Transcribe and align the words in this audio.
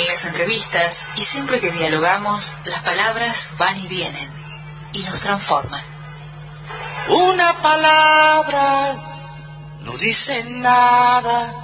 En 0.00 0.06
las 0.06 0.24
entrevistas 0.24 1.10
y 1.14 1.20
siempre 1.20 1.60
que 1.60 1.70
dialogamos, 1.70 2.56
las 2.64 2.80
palabras 2.80 3.52
van 3.58 3.76
y 3.76 3.86
vienen 3.86 4.30
y 4.94 5.02
nos 5.02 5.20
transforman. 5.20 5.82
Una 7.08 7.60
palabra 7.60 8.96
no 9.82 9.94
dice 9.98 10.42
nada. 10.48 11.54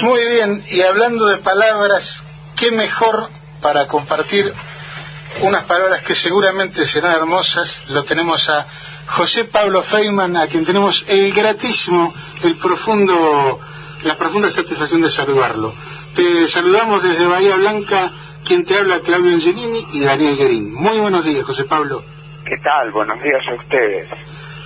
Muy 0.00 0.24
bien, 0.28 0.64
y 0.70 0.82
hablando 0.82 1.26
de 1.26 1.36
palabras, 1.36 2.24
qué 2.56 2.72
mejor 2.72 3.30
para 3.60 3.86
compartir 3.86 4.52
unas 5.42 5.62
palabras 5.64 6.02
que 6.02 6.16
seguramente 6.16 6.84
serán 6.84 7.12
hermosas. 7.14 7.82
Lo 7.90 8.02
tenemos 8.02 8.48
a 8.48 8.66
José 9.06 9.44
Pablo 9.44 9.84
Feynman, 9.84 10.36
a 10.36 10.48
quien 10.48 10.64
tenemos 10.64 11.04
el 11.06 11.32
gratísimo, 11.32 12.12
el 12.42 12.56
profundo, 12.56 13.60
la 14.02 14.16
profunda 14.16 14.50
satisfacción 14.50 15.00
de 15.00 15.12
saludarlo. 15.12 15.72
Te 16.14 16.48
saludamos 16.48 17.02
desde 17.02 17.26
Bahía 17.26 17.56
Blanca, 17.56 18.10
quien 18.44 18.64
te 18.64 18.76
habla 18.76 19.00
Claudio 19.00 19.34
Angelini 19.34 19.86
y 19.92 20.00
Daniel 20.00 20.36
Guerín. 20.36 20.74
Muy 20.74 20.98
buenos 20.98 21.24
días, 21.24 21.44
José 21.44 21.64
Pablo. 21.64 22.02
¿Qué 22.44 22.56
tal? 22.58 22.90
Buenos 22.90 23.22
días 23.22 23.42
a 23.48 23.54
ustedes. 23.54 24.08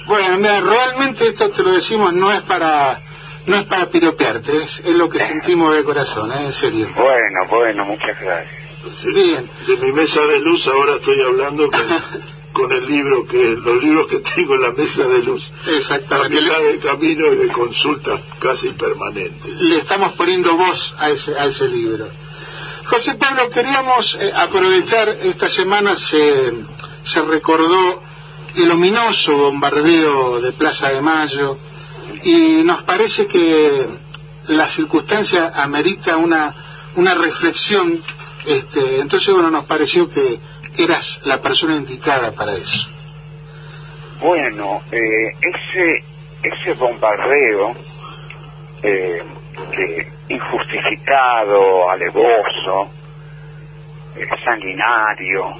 Bueno, 0.06 0.38
mira, 0.38 0.60
realmente 0.60 1.28
esto 1.28 1.50
te 1.50 1.62
lo 1.62 1.72
decimos 1.72 2.12
no 2.12 2.32
es 2.32 2.42
para 2.42 3.00
no 3.46 3.56
es 3.56 3.64
para 3.64 3.90
piropearte, 3.90 4.56
es, 4.56 4.86
lo 4.86 5.08
que 5.08 5.20
sentimos 5.20 5.74
de 5.74 5.84
corazón, 5.84 6.32
¿eh? 6.32 6.46
en 6.46 6.52
serio. 6.52 6.88
Bueno, 6.96 7.46
bueno, 7.48 7.84
muchas 7.84 8.18
gracias. 8.18 9.04
Bien. 9.04 9.48
De 9.66 9.76
mi 9.78 9.92
mesa 9.92 10.20
de 10.22 10.40
luz 10.40 10.66
ahora 10.66 10.94
estoy 10.94 11.20
hablando 11.22 11.70
con, 11.70 11.80
con 12.54 12.72
el 12.72 12.86
libro 12.86 13.26
que 13.26 13.50
los 13.50 13.82
libros 13.82 14.06
que 14.06 14.20
tengo 14.20 14.54
en 14.54 14.62
la 14.62 14.70
mesa 14.70 15.06
de 15.06 15.22
luz. 15.22 15.50
Exactamente. 15.66 16.38
A 16.38 16.58
de 16.60 16.78
camino 16.78 17.26
y 17.32 17.36
de 17.36 17.48
consulta 17.48 18.18
casi 18.38 18.68
permanente. 18.70 19.50
Le 19.60 19.76
estamos 19.76 20.12
poniendo 20.12 20.56
voz 20.56 20.94
a 20.98 21.10
ese 21.10 21.38
a 21.38 21.44
ese 21.44 21.68
libro. 21.68 22.08
José 22.86 23.14
Pablo, 23.16 23.50
queríamos 23.50 24.16
eh, 24.20 24.32
aprovechar 24.34 25.08
esta 25.08 25.48
semana 25.48 25.96
se 25.96 26.52
se 27.02 27.20
recordó 27.20 28.02
el 28.56 28.70
ominoso 28.70 29.36
bombardeo 29.36 30.40
de 30.40 30.52
Plaza 30.52 30.88
de 30.88 31.02
Mayo 31.02 31.58
y 32.22 32.62
nos 32.62 32.82
parece 32.84 33.26
que 33.26 33.86
la 34.48 34.68
circunstancia 34.68 35.52
amerita 35.54 36.16
una, 36.16 36.54
una 36.96 37.14
reflexión. 37.14 38.00
Este, 38.46 39.00
entonces, 39.00 39.32
bueno, 39.32 39.50
nos 39.50 39.64
pareció 39.64 40.08
que 40.08 40.38
eras 40.76 41.20
la 41.24 41.40
persona 41.40 41.74
indicada 41.74 42.32
para 42.32 42.52
eso. 42.52 42.90
Bueno, 44.20 44.82
eh, 44.90 45.32
ese, 45.40 46.04
ese 46.42 46.72
bombardeo 46.74 47.74
eh, 48.82 49.22
injustificado, 50.28 51.90
alevoso, 51.90 52.90
eh, 54.16 54.26
sanguinario, 54.44 55.54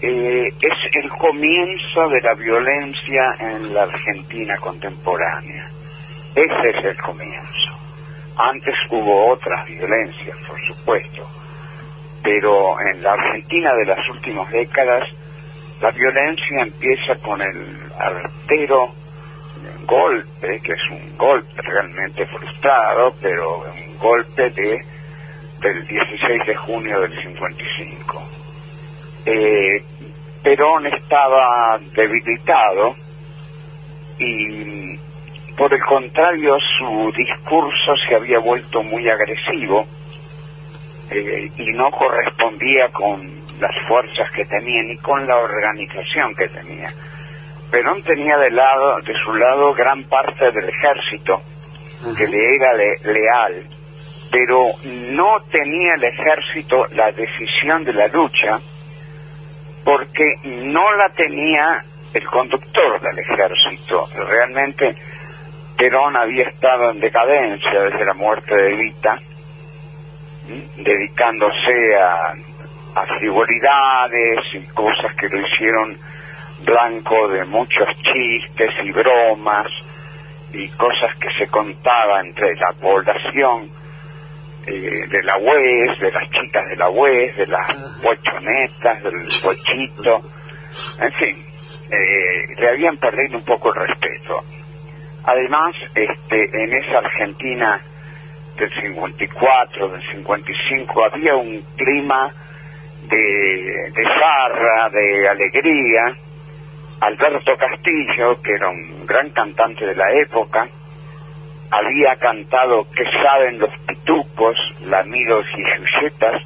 eh, 0.00 0.48
es 0.60 0.94
el 1.02 1.08
comienzo 1.10 2.08
de 2.08 2.20
la 2.20 2.34
violencia 2.34 3.34
en 3.38 3.72
la 3.72 3.82
Argentina 3.82 4.56
contemporánea. 4.58 5.70
Ese 6.34 6.78
es 6.78 6.84
el 6.84 6.96
comienzo. 7.00 7.72
Antes 8.36 8.74
hubo 8.90 9.32
otras 9.32 9.66
violencias, 9.66 10.36
por 10.46 10.60
supuesto, 10.66 11.26
pero 12.26 12.74
en 12.80 13.00
la 13.04 13.12
Argentina 13.12 13.72
de 13.76 13.84
las 13.84 14.10
últimas 14.10 14.50
décadas 14.50 15.04
la 15.80 15.92
violencia 15.92 16.60
empieza 16.60 17.14
con 17.22 17.40
el 17.40 17.86
artero 17.96 18.92
golpe, 19.86 20.60
que 20.60 20.72
es 20.72 20.90
un 20.90 21.16
golpe 21.16 21.62
realmente 21.62 22.26
frustrado, 22.26 23.14
pero 23.22 23.60
un 23.60 23.98
golpe 23.98 24.50
de 24.50 24.84
del 25.60 25.86
16 25.86 26.46
de 26.46 26.54
junio 26.56 27.00
del 27.00 27.16
55 27.22 28.22
eh, 29.24 29.84
Perón 30.42 30.86
estaba 30.86 31.78
debilitado 31.94 32.96
y 34.18 34.98
por 35.56 35.72
el 35.72 35.82
contrario 35.84 36.56
su 36.76 37.12
discurso 37.12 37.96
se 38.08 38.16
había 38.16 38.40
vuelto 38.40 38.82
muy 38.82 39.08
agresivo 39.08 39.86
eh, 41.10 41.50
y 41.56 41.72
no 41.72 41.90
correspondía 41.90 42.88
con 42.92 43.20
las 43.60 43.74
fuerzas 43.88 44.30
que 44.32 44.44
tenía 44.44 44.82
ni 44.82 44.96
con 44.98 45.26
la 45.26 45.36
organización 45.36 46.34
que 46.34 46.48
tenía. 46.48 46.92
Perón 47.70 48.02
tenía 48.02 48.36
de 48.38 48.50
lado, 48.50 49.00
de 49.00 49.14
su 49.24 49.34
lado, 49.34 49.74
gran 49.74 50.04
parte 50.04 50.50
del 50.50 50.68
ejército 50.68 51.42
que 52.16 52.26
le 52.26 52.56
era 52.56 52.72
leal, 52.74 53.62
pero 54.30 54.68
no 54.84 55.40
tenía 55.50 55.94
el 55.94 56.04
ejército 56.04 56.86
la 56.92 57.10
decisión 57.10 57.84
de 57.84 57.92
la 57.92 58.06
lucha 58.08 58.60
porque 59.84 60.24
no 60.44 60.92
la 60.96 61.08
tenía 61.10 61.82
el 62.12 62.26
conductor 62.26 63.00
del 63.00 63.18
ejército. 63.18 64.08
Realmente 64.28 64.96
Perón 65.76 66.16
había 66.16 66.48
estado 66.48 66.90
en 66.90 67.00
decadencia 67.00 67.82
desde 67.82 68.04
la 68.04 68.14
muerte 68.14 68.54
de 68.54 68.72
Evita, 68.72 69.18
dedicándose 70.76 71.96
a, 71.96 72.34
a 72.96 73.06
frivolidades 73.18 74.40
y 74.54 74.66
cosas 74.68 75.14
que 75.16 75.28
lo 75.28 75.40
hicieron 75.40 75.98
blanco 76.64 77.28
de 77.28 77.44
muchos 77.44 77.88
chistes 78.02 78.70
y 78.82 78.92
bromas 78.92 79.66
y 80.52 80.68
cosas 80.70 81.14
que 81.16 81.30
se 81.38 81.46
contaban 81.48 82.26
entre 82.26 82.54
la 82.56 82.72
población 82.72 83.70
eh, 84.66 85.04
de 85.08 85.22
la 85.22 85.36
UES, 85.38 86.00
de 86.00 86.10
las 86.10 86.30
chicas 86.30 86.66
de 86.68 86.76
la 86.76 86.88
UES, 86.88 87.36
de 87.36 87.46
las 87.46 87.72
pochonetas, 88.02 89.02
del 89.02 89.28
pochito, 89.42 90.22
en 90.98 91.12
fin, 91.12 91.46
eh, 91.90 92.54
le 92.58 92.68
habían 92.68 92.96
perdido 92.96 93.38
un 93.38 93.44
poco 93.44 93.72
el 93.72 93.86
respeto. 93.86 94.42
Además, 95.24 95.74
este, 95.94 96.64
en 96.64 96.72
esa 96.72 96.98
Argentina 96.98 97.80
del 98.56 98.70
54, 98.72 99.88
del 99.88 100.02
55, 100.02 101.04
había 101.04 101.34
un 101.36 101.62
clima 101.76 102.32
de, 103.08 103.90
de 103.94 104.04
farra, 104.04 104.88
de 104.90 105.28
alegría. 105.28 106.16
Alberto 107.00 107.56
Castillo, 107.58 108.40
que 108.40 108.52
era 108.54 108.70
un 108.70 109.04
gran 109.06 109.30
cantante 109.30 109.86
de 109.86 109.94
la 109.94 110.10
época, 110.12 110.66
había 111.70 112.16
cantado 112.16 112.86
que 112.90 113.04
saben 113.22 113.58
los 113.58 113.76
pitucos, 113.86 114.56
lamidos 114.86 115.46
y 115.56 115.62
juyetas, 115.62 116.42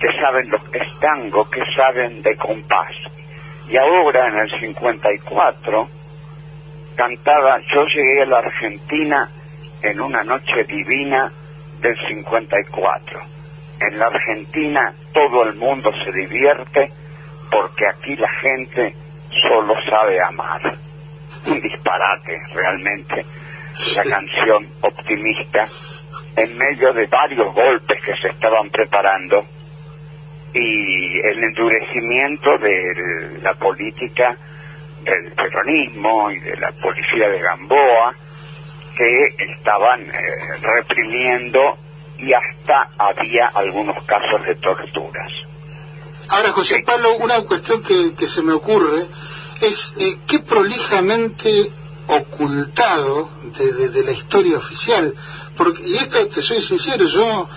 que 0.00 0.20
saben 0.20 0.50
los 0.50 0.62
que 0.70 0.78
es 0.78 0.98
tango, 1.00 1.48
que 1.50 1.62
saben 1.76 2.22
de 2.22 2.36
compás. 2.36 2.92
Y 3.68 3.76
ahora, 3.76 4.28
en 4.28 4.38
el 4.38 4.60
54, 4.60 5.88
cantaba 6.96 7.58
Yo 7.74 7.84
llegué 7.86 8.22
a 8.22 8.26
la 8.26 8.38
Argentina 8.38 9.28
en 9.82 10.00
una 10.00 10.22
noche 10.22 10.64
divina 10.64 11.30
del 11.80 11.96
54. 12.08 13.20
En 13.80 13.98
la 13.98 14.06
Argentina 14.06 14.94
todo 15.12 15.42
el 15.44 15.54
mundo 15.56 15.90
se 16.04 16.12
divierte 16.12 16.92
porque 17.50 17.86
aquí 17.88 18.16
la 18.16 18.28
gente 18.28 18.94
solo 19.48 19.74
sabe 19.90 20.20
amar. 20.22 20.76
Un 21.46 21.60
disparate 21.60 22.38
realmente 22.54 23.26
la 23.96 24.04
canción 24.04 24.68
optimista 24.80 25.66
en 26.36 26.56
medio 26.56 26.92
de 26.92 27.06
varios 27.06 27.52
golpes 27.54 28.00
que 28.02 28.14
se 28.16 28.28
estaban 28.28 28.70
preparando 28.70 29.44
y 30.54 31.18
el 31.18 31.42
endurecimiento 31.42 32.58
de 32.58 33.38
la 33.42 33.54
política 33.54 34.36
del 35.02 35.32
peronismo 35.32 36.30
y 36.30 36.38
de 36.40 36.56
la 36.58 36.70
policía 36.72 37.28
de 37.28 37.40
Gamboa 37.40 38.14
que 38.96 39.44
estaban 39.52 40.02
eh, 40.02 40.12
reprimiendo 40.60 41.60
y 42.18 42.32
hasta 42.32 42.90
había 42.98 43.48
algunos 43.48 44.02
casos 44.04 44.44
de 44.46 44.54
torturas. 44.56 45.32
Ahora, 46.28 46.52
José 46.52 46.82
Pablo, 46.84 47.16
una 47.16 47.42
cuestión 47.42 47.82
que, 47.82 48.14
que 48.14 48.26
se 48.26 48.42
me 48.42 48.52
ocurre 48.52 49.06
es 49.60 49.92
eh, 49.98 50.18
qué 50.26 50.40
prolijamente 50.40 51.72
ocultado 52.06 53.30
de, 53.58 54.02
la 54.04 54.12
historia 54.12 54.56
oficial. 54.56 55.14
Porque, 55.56 55.82
y 55.86 55.96
esto 55.96 56.26
te 56.28 56.42
soy 56.42 56.60
sincero, 56.60 57.06
yo 57.06 57.48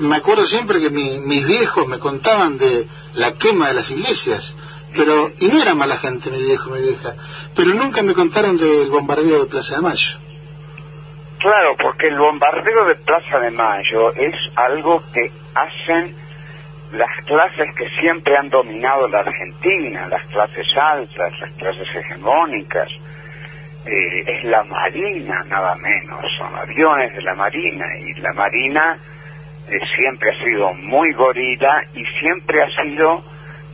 me 0.00 0.16
acuerdo 0.16 0.46
siempre 0.46 0.80
que 0.80 0.90
mis 0.90 1.46
viejos 1.46 1.86
me 1.86 1.98
contaban 1.98 2.58
de 2.58 2.86
la 3.14 3.32
quema 3.32 3.68
de 3.68 3.74
las 3.74 3.90
iglesias, 3.90 4.54
pero 4.94 5.30
y 5.38 5.48
no 5.48 5.60
era 5.60 5.74
mala 5.74 5.96
gente 5.96 6.30
mi 6.30 6.42
viejo, 6.42 6.70
mi 6.70 6.82
vieja, 6.82 7.14
pero 7.54 7.74
nunca 7.74 8.02
me 8.02 8.14
contaron 8.14 8.56
del 8.56 8.90
bombardeo 8.90 9.40
de 9.40 9.46
Plaza 9.46 9.76
de 9.76 9.82
Mayo. 9.82 10.23
Claro, 11.44 11.76
porque 11.76 12.06
el 12.06 12.16
bombardeo 12.16 12.86
de 12.86 12.94
Plaza 12.94 13.38
de 13.38 13.50
Mayo 13.50 14.14
es 14.14 14.34
algo 14.56 15.02
que 15.12 15.30
hacen 15.54 16.16
las 16.92 17.24
clases 17.26 17.68
que 17.76 17.86
siempre 18.00 18.34
han 18.34 18.48
dominado 18.48 19.06
la 19.08 19.18
Argentina, 19.18 20.08
las 20.08 20.24
clases 20.28 20.66
altas, 20.74 21.38
las 21.38 21.52
clases 21.52 21.86
hegemónicas, 21.96 22.88
eh, 23.84 24.24
es 24.26 24.44
la 24.44 24.64
Marina, 24.64 25.44
nada 25.46 25.76
menos, 25.76 26.24
son 26.38 26.56
aviones 26.56 27.12
de 27.12 27.20
la 27.20 27.34
Marina, 27.34 27.84
y 27.98 28.14
la 28.22 28.32
Marina 28.32 28.98
eh, 29.68 29.78
siempre 29.96 30.30
ha 30.30 30.44
sido 30.44 30.72
muy 30.72 31.12
gorila 31.12 31.84
y 31.92 32.06
siempre 32.20 32.62
ha 32.62 32.70
sido 32.82 33.22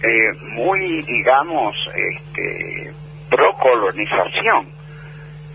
eh, 0.03 0.33
muy, 0.57 1.03
digamos, 1.03 1.77
este, 1.95 2.93
pro 3.31 3.55
colonización. 3.59 4.80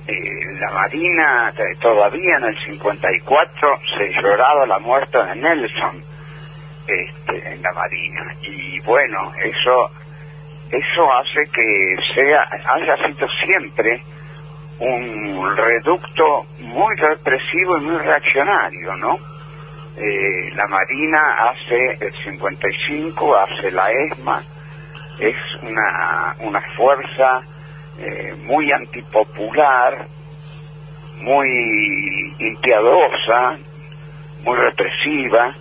Eh, 0.08 0.60
la 0.60 0.72
Marina 0.72 1.54
todavía 1.80 2.38
en 2.38 2.44
el 2.44 2.58
54 2.66 3.80
se 3.98 4.14
lloraba 4.22 4.66
la 4.68 4.78
muerte 4.80 5.18
de 5.18 5.36
Nelson 5.36 6.04
este, 6.88 7.54
en 7.54 7.62
la 7.64 7.72
Marina 7.74 8.36
y 8.42 8.80
bueno 8.82 9.34
eso 9.44 9.90
eso 10.70 11.12
hace 11.12 11.50
que 11.52 11.96
sea 12.14 12.48
haya 12.72 13.08
sido 13.08 13.28
siempre 13.44 14.04
un 14.80 15.56
reducto 15.56 16.46
muy 16.60 16.96
represivo 16.98 17.78
y 17.78 17.82
muy 17.82 17.98
reaccionario, 17.98 18.96
¿no? 18.98 19.18
Eh, 19.98 20.52
la 20.56 20.68
Marina 20.68 21.50
hace 21.50 21.98
el 22.02 22.14
55, 22.26 23.38
hace 23.38 23.72
la 23.72 23.92
ESMA, 23.92 24.44
es 25.20 25.36
una, 25.62 26.36
una 26.42 26.62
fuerza 26.76 27.42
eh, 28.00 28.36
muy 28.44 28.72
antipopular, 28.72 30.08
muy 31.22 32.36
impiadosa, 32.40 33.58
muy 34.44 34.58
represiva, 34.58 35.56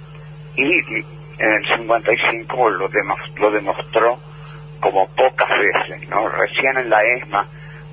y 0.56 0.72
en 1.38 1.52
el 1.52 1.78
55 1.78 2.70
lo, 2.70 2.88
lo 3.36 3.50
demostró 3.50 4.19
como 4.81 5.08
pocas 5.08 5.48
veces, 5.48 6.08
¿no? 6.08 6.28
Recién 6.28 6.76
en 6.76 6.90
la 6.90 7.02
ESMA 7.02 7.46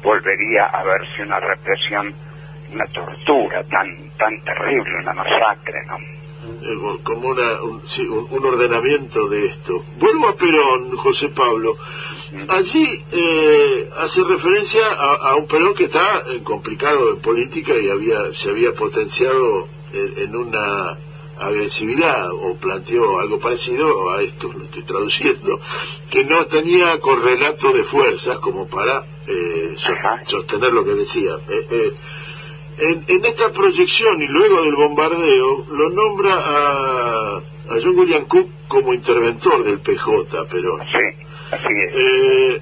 volvería 0.03 0.65
a 0.65 0.83
verse 0.83 1.23
una 1.23 1.39
represión, 1.39 2.13
una 2.73 2.85
tortura 2.87 3.63
tan 3.63 4.09
tan 4.17 4.43
terrible, 4.43 4.99
una 4.99 5.13
masacre, 5.13 5.79
¿no? 5.87 5.97
Eh, 6.43 6.99
como 7.03 7.29
una, 7.29 7.61
un, 7.61 7.81
un, 8.31 8.45
ordenamiento 8.45 9.27
de 9.29 9.45
esto. 9.45 9.83
Vuelvo 9.97 10.29
a 10.29 10.35
Perón, 10.35 10.97
José 10.97 11.29
Pablo. 11.29 11.75
Allí 12.47 13.03
eh, 13.11 13.89
hace 13.97 14.23
referencia 14.23 14.87
a, 14.87 15.35
un 15.35 15.47
Perón 15.47 15.73
que 15.73 15.85
está 15.85 16.23
complicado 16.43 17.11
en 17.11 17.19
política 17.19 17.73
y 17.77 17.89
había 17.89 18.33
se 18.33 18.49
había 18.49 18.73
potenciado 18.73 19.67
en, 19.93 20.35
una 20.35 20.97
agresividad 21.39 22.31
o 22.31 22.55
planteó 22.55 23.19
algo 23.19 23.39
parecido 23.39 24.11
a 24.11 24.21
esto, 24.21 24.51
lo 24.53 24.63
estoy 24.65 24.83
traduciendo, 24.83 25.59
que 26.09 26.23
no 26.23 26.45
tenía 26.45 26.99
correlato 26.99 27.73
de 27.73 27.83
fuerzas 27.83 28.37
como 28.37 28.67
para 28.67 29.03
eh, 29.27 29.75
sostener 30.25 30.71
lo 30.71 30.85
que 30.85 30.95
decía. 30.95 31.31
Eh, 31.49 31.67
eh, 31.69 31.93
en, 33.07 33.25
esta 33.25 33.51
proyección 33.51 34.21
y 34.21 34.27
luego 34.27 34.61
del 34.63 34.75
bombardeo 34.75 35.65
lo 35.71 35.89
nombra 35.89 36.35
a, 36.35 37.37
a 37.37 37.73
John 37.81 37.97
William 37.97 38.25
Cook 38.25 38.49
como 38.67 38.93
interventor 38.93 39.63
del 39.63 39.79
PJ, 39.79 40.45
pero 40.49 40.79
sí, 40.79 41.25
así 41.51 41.67
es. 41.93 42.61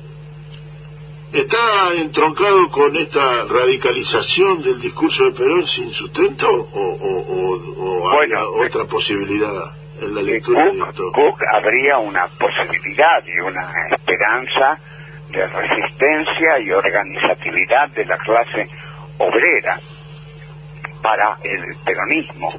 ¿Está 1.32 1.94
entroncado 1.96 2.72
con 2.72 2.96
esta 2.96 3.46
radicalización 3.46 4.64
del 4.64 4.82
discurso 4.82 5.26
de 5.26 5.32
Perón 5.32 5.68
sin 5.68 5.92
sustento 5.92 6.50
o, 6.50 6.80
o, 6.80 8.66
otra 8.66 8.86
posibilidad 8.86 9.76
en 10.02 10.16
la 10.16 10.22
lectura 10.24 10.64
Cook, 10.64 10.74
de 10.74 10.90
esto? 10.90 11.12
Cook 11.12 11.40
habría 11.54 12.00
una 12.00 12.28
posibilidad 12.30 13.24
y 13.28 13.40
una 13.42 13.70
esperanza 13.92 14.80
de 15.30 15.46
resistencia 15.46 16.60
y 16.62 16.72
organizatividad 16.72 17.90
de 17.90 18.06
la 18.06 18.18
clase 18.18 18.68
obrera 19.20 19.80
para 21.04 21.38
el 21.44 21.76
peronismo. 21.86 22.52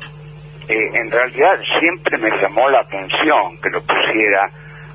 Eh, 0.69 0.91
en 0.95 1.11
realidad 1.11 1.59
siempre 1.81 2.19
me 2.19 2.31
llamó 2.41 2.71
la 2.71 2.83
atención 2.83 3.61
que 3.61 3.71
lo 3.71 3.83
pusiera 3.83 4.49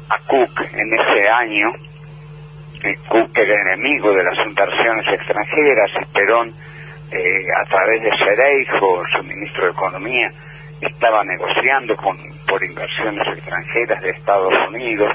a 0.10 0.20
Cook 0.20 0.62
en 0.74 0.94
ese 0.94 1.30
año. 1.30 1.72
Cook 3.08 3.38
era 3.38 3.62
enemigo 3.62 4.14
de 4.14 4.24
las 4.24 4.46
inversiones 4.46 5.08
extranjeras 5.08 5.92
y 6.02 6.06
Perón, 6.14 6.54
eh, 7.12 7.46
a 7.60 7.66
través 7.66 8.02
de 8.04 8.12
Cereijo, 8.18 9.04
su 9.16 9.24
ministro 9.24 9.66
de 9.66 9.72
Economía, 9.72 10.32
estaba 10.82 11.24
negociando 11.24 11.96
con, 11.96 12.18
por 12.48 12.64
inversiones 12.64 13.28
extranjeras 13.36 14.02
de 14.02 14.10
Estados 14.12 14.54
Unidos 14.70 15.12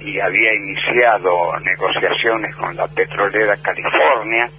y 0.00 0.18
había 0.18 0.54
iniciado 0.54 1.56
negociaciones 1.60 2.54
con 2.56 2.76
la 2.76 2.86
petrolera 2.88 3.56
California 3.56 4.50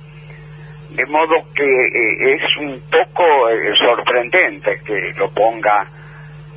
de 0.89 1.05
modo 1.05 1.35
que 1.53 1.63
eh, 1.63 2.35
es 2.35 2.57
un 2.57 2.81
poco 2.89 3.49
eh, 3.49 3.73
sorprendente 3.77 4.81
que 4.85 5.13
lo 5.17 5.29
ponga 5.29 5.85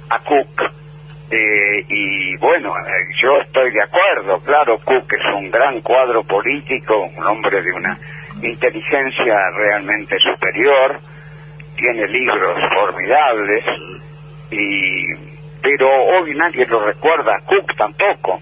a 0.09 0.19
Cook. 0.21 0.82
Eh, 1.31 1.85
y 1.89 2.37
bueno, 2.37 2.75
yo 3.23 3.41
estoy 3.41 3.71
de 3.73 3.83
acuerdo, 3.83 4.39
claro, 4.41 4.79
Cook 4.79 5.13
es 5.15 5.35
un 5.35 5.51
gran 5.51 5.81
cuadro 5.81 6.23
político, 6.25 7.11
un 7.17 7.25
hombre 7.25 7.63
de 7.63 7.73
una 7.73 7.99
inteligencia 8.43 9.51
realmente 9.57 10.17
superior, 10.19 11.01
tiene 11.75 12.07
libros 12.09 12.59
formidables, 12.75 13.65
y 14.51 15.07
pero 15.63 15.89
hoy 15.89 16.35
nadie 16.35 16.67
lo 16.67 16.85
recuerda, 16.85 17.41
Cook 17.47 17.77
tampoco. 17.77 18.41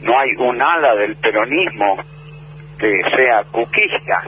No 0.00 0.18
hay 0.18 0.30
un 0.38 0.60
ala 0.60 0.94
del 0.96 1.14
peronismo 1.16 1.96
que 2.78 3.00
sea 3.16 3.44
cookista 3.44 4.22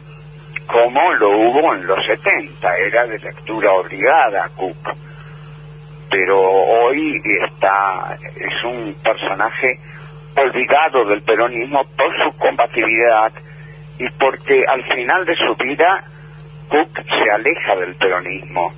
como 0.66 1.12
lo 1.14 1.30
hubo 1.30 1.74
en 1.74 1.86
los 1.86 2.04
70, 2.06 2.76
era 2.78 3.06
de 3.06 3.18
lectura 3.18 3.72
obligada 3.72 4.48
Cook. 4.56 4.94
Pero 6.10 6.40
hoy 6.40 7.20
está, 7.44 8.16
es 8.36 8.64
un 8.64 8.94
personaje 9.02 9.78
olvidado 10.36 11.04
del 11.06 11.22
peronismo 11.22 11.82
por 11.96 12.12
su 12.22 12.36
combatividad 12.38 13.32
y 13.98 14.08
porque 14.18 14.64
al 14.68 14.84
final 14.84 15.24
de 15.24 15.34
su 15.34 15.54
vida 15.56 16.04
Cook 16.68 17.00
se 17.02 17.30
aleja 17.30 17.76
del 17.76 17.94
peronismo 17.94 18.72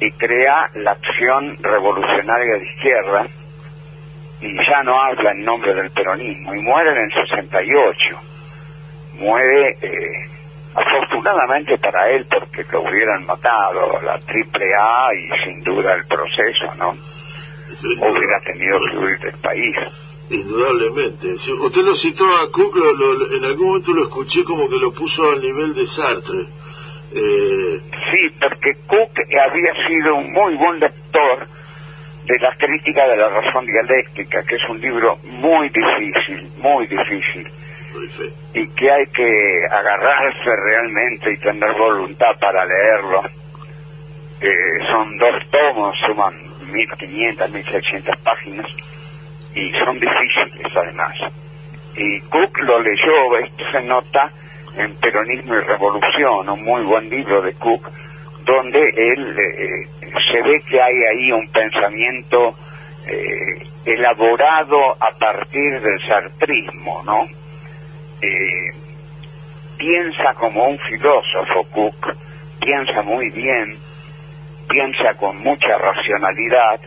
y 0.00 0.10
crea 0.12 0.70
la 0.74 0.92
acción 0.92 1.56
revolucionaria 1.60 2.58
de 2.58 2.64
izquierda 2.64 3.26
y 4.40 4.56
ya 4.68 4.82
no 4.82 5.00
habla 5.00 5.30
en 5.30 5.44
nombre 5.44 5.74
del 5.74 5.90
peronismo 5.90 6.54
y 6.54 6.60
muere 6.60 6.90
en 6.90 6.98
el 6.98 7.12
68. 7.12 7.96
Muere 9.14 9.76
eh, 9.80 10.31
Afortunadamente 10.74 11.76
para 11.78 12.10
él, 12.10 12.26
porque 12.30 12.64
lo 12.72 12.82
hubieran 12.82 13.26
matado 13.26 14.00
la 14.02 14.18
triple 14.20 14.66
A 14.74 15.08
y 15.14 15.44
sin 15.44 15.62
duda 15.62 15.94
el 15.94 16.06
proceso, 16.06 16.74
¿no? 16.78 16.96
Hubiera 17.82 18.40
tenido 18.40 18.78
que 18.90 18.96
huir 18.96 19.18
del 19.20 19.38
país. 19.38 19.76
Indudablemente. 20.30 21.34
Usted 21.34 21.82
lo 21.82 21.94
citó 21.94 22.24
a 22.24 22.50
Cook, 22.50 22.76
en 23.36 23.44
algún 23.44 23.68
momento 23.68 23.92
lo 23.92 24.04
escuché 24.04 24.44
como 24.44 24.68
que 24.68 24.78
lo 24.78 24.92
puso 24.92 25.30
al 25.30 25.40
nivel 25.40 25.74
de 25.74 25.86
Sartre. 25.86 26.46
Eh... 27.14 27.80
Sí, 28.10 28.36
porque 28.40 28.74
Cook 28.86 29.10
había 29.50 29.86
sido 29.86 30.16
un 30.16 30.32
muy 30.32 30.54
buen 30.54 30.80
lector 30.80 31.46
de 32.24 32.38
la 32.38 32.54
crítica 32.56 33.08
de 33.08 33.16
la 33.16 33.28
razón 33.28 33.66
dialéctica, 33.66 34.42
que 34.44 34.54
es 34.54 34.68
un 34.70 34.80
libro 34.80 35.18
muy 35.24 35.68
difícil, 35.68 36.50
muy 36.58 36.86
difícil 36.86 37.46
y 38.54 38.68
que 38.68 38.90
hay 38.90 39.06
que 39.06 39.66
agarrarse 39.70 40.50
realmente 40.64 41.32
y 41.32 41.38
tener 41.38 41.72
voluntad 41.74 42.38
para 42.40 42.64
leerlo. 42.64 43.22
Eh, 44.40 44.86
son 44.90 45.16
dos 45.18 45.48
tomos, 45.50 45.96
suman 46.06 46.34
1500, 46.72 47.50
1600 47.50 48.16
páginas 48.18 48.66
y 49.54 49.70
son 49.72 49.98
difíciles 50.00 50.76
además. 50.76 51.14
Y 51.96 52.20
Cook 52.22 52.58
lo 52.60 52.80
leyó, 52.80 53.38
esto 53.38 53.64
se 53.70 53.82
nota 53.82 54.30
en 54.76 54.94
Peronismo 54.96 55.54
y 55.54 55.60
Revolución, 55.60 56.48
un 56.48 56.64
muy 56.64 56.82
buen 56.82 57.08
libro 57.10 57.42
de 57.42 57.52
Cook, 57.54 57.88
donde 58.44 58.80
él 58.80 59.36
eh, 59.38 59.88
se 60.30 60.42
ve 60.42 60.62
que 60.68 60.80
hay 60.80 60.94
ahí 61.12 61.32
un 61.32 61.46
pensamiento 61.48 62.56
eh, 63.06 63.66
elaborado 63.84 64.92
a 64.92 65.10
partir 65.18 65.80
del 65.80 66.00
sartrismo, 66.06 67.02
¿no? 67.04 67.41
Eh, 68.22 68.70
piensa 69.76 70.34
como 70.34 70.68
un 70.68 70.78
filósofo 70.78 71.64
Cook, 71.72 72.16
piensa 72.60 73.02
muy 73.02 73.30
bien, 73.30 73.78
piensa 74.68 75.14
con 75.18 75.38
mucha 75.38 75.76
racionalidad 75.78 76.80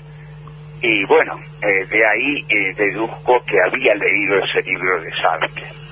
y 0.82 1.06
bueno, 1.06 1.40
eh, 1.62 1.86
de 1.88 2.06
ahí 2.06 2.46
eh, 2.48 2.74
deduzco 2.78 3.44
que 3.46 3.58
había 3.60 3.96
leído 3.96 4.38
ese 4.38 4.62
libro 4.62 5.02
de 5.02 5.12
Sartre. 5.22 5.86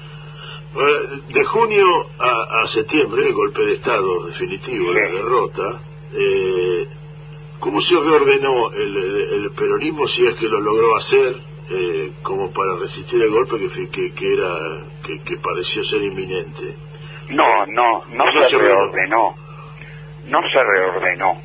De 1.29 1.43
junio 1.43 1.85
a, 2.19 2.65
septiembre, 2.67 3.27
el 3.27 3.33
golpe 3.33 3.62
de 3.62 3.73
Estado 3.73 4.25
definitivo, 4.25 4.91
la 4.91 5.07
derrota, 5.07 5.79
eh, 6.15 6.88
¿cómo 7.59 7.79
se 7.79 7.93
reordenó 7.95 8.71
el, 8.71 9.51
peronismo 9.55 10.07
si 10.07 10.25
es 10.25 10.33
que 10.33 10.47
lo 10.47 10.59
logró 10.59 10.95
hacer 10.95 11.35
como 12.22 12.51
para 12.51 12.75
resistir 12.79 13.22
el 13.22 13.32
golpe 13.32 13.58
que, 13.91 14.13
que 14.13 14.34
era 14.34 14.84
que, 15.03 15.38
pareció 15.38 15.84
ser 15.84 16.01
inminente. 16.01 16.75
No, 17.29 17.65
no, 17.67 18.03
no, 18.10 18.25
se, 18.48 18.58
reordenó. 18.58 19.36
No 20.27 20.39
se 20.51 20.63
reordenó. 20.63 21.38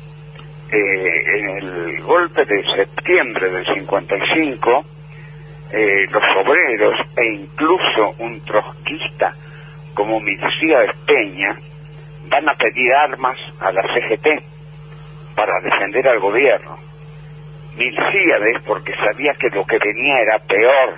eh, 0.71 1.39
en 1.39 1.49
el 1.49 2.03
golpe 2.03 2.45
de 2.45 2.63
septiembre 2.75 3.49
del 3.49 3.65
55, 3.65 4.85
eh, 5.71 6.07
los 6.09 6.23
obreros 6.45 6.95
e 7.15 7.25
incluso 7.33 8.15
un 8.19 8.39
trotskista 8.41 9.35
como 9.93 10.19
Mircía 10.19 10.83
Espeña 10.83 11.55
van 12.29 12.47
a 12.47 12.53
pedir 12.55 12.93
armas 12.93 13.37
a 13.59 13.71
la 13.71 13.81
CGT 13.81 14.27
para 15.35 15.59
defender 15.61 16.07
al 16.07 16.19
gobierno. 16.19 16.88
Milcíades 17.75 18.61
porque 18.65 18.93
sabía 18.95 19.33
que 19.33 19.49
lo 19.49 19.65
que 19.65 19.77
venía 19.77 20.19
era 20.19 20.39
peor. 20.39 20.95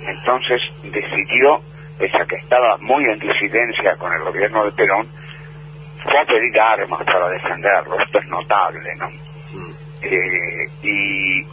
Entonces 0.00 0.60
decidió, 0.82 1.60
pese 1.98 2.26
que 2.26 2.36
estaba 2.36 2.76
muy 2.78 3.04
en 3.04 3.18
disidencia 3.18 3.96
con 3.96 4.12
el 4.12 4.22
gobierno 4.22 4.64
de 4.64 4.72
Perón, 4.72 5.06
fue 6.02 6.18
a 6.18 6.24
pedir 6.24 6.60
armas 6.60 7.04
para 7.04 7.28
defenderlo. 7.28 7.98
Esto 8.00 8.18
es 8.18 8.26
notable, 8.26 8.90
¿no? 8.96 9.08
Eh, 10.02 10.68
y 10.82 11.46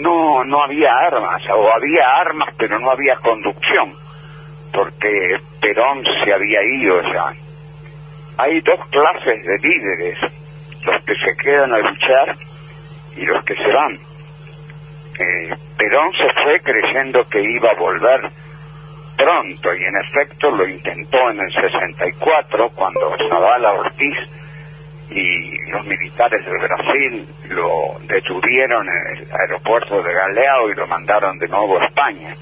no, 0.00 0.44
no 0.44 0.62
había 0.62 0.90
armas, 0.90 1.42
o 1.50 1.72
había 1.72 2.08
armas, 2.20 2.54
pero 2.56 2.78
no 2.78 2.90
había 2.90 3.16
conducción, 3.16 3.94
porque 4.72 5.36
Perón 5.60 6.02
se 6.24 6.32
había 6.32 6.62
ido 6.62 7.02
ya. 7.02 7.32
Hay 8.38 8.60
dos 8.62 8.80
clases 8.90 9.44
de 9.44 9.58
líderes, 9.58 10.18
los 10.84 11.04
que 11.04 11.14
se 11.14 11.36
quedan 11.36 11.72
a 11.72 11.78
luchar 11.78 12.36
y 13.16 13.26
los 13.26 13.44
que 13.44 13.54
se 13.54 13.72
van. 13.72 13.98
Eh, 15.18 15.56
Perón 15.76 16.12
se 16.12 16.42
fue 16.42 16.60
creyendo 16.60 17.24
que 17.28 17.40
iba 17.40 17.70
a 17.70 17.74
volver 17.74 18.30
pronto 19.16 19.74
y 19.74 19.84
en 19.84 19.96
efecto 19.96 20.50
lo 20.50 20.66
intentó 20.66 21.30
en 21.30 21.40
el 21.40 21.52
64 21.52 22.70
cuando 22.70 23.16
Zavala 23.28 23.72
Ortiz 23.72 24.16
y 25.10 25.70
los 25.70 25.86
militares 25.86 26.44
del 26.44 26.58
Brasil 26.58 27.28
lo 27.50 27.98
detuvieron 28.06 28.88
en 28.88 29.16
el 29.16 29.28
aeropuerto 29.32 30.02
de 30.02 30.12
Galeao 30.12 30.70
y 30.70 30.74
lo 30.74 30.86
mandaron 30.86 31.38
de 31.38 31.48
nuevo 31.48 31.80
a 31.80 31.84
España. 31.84 32.34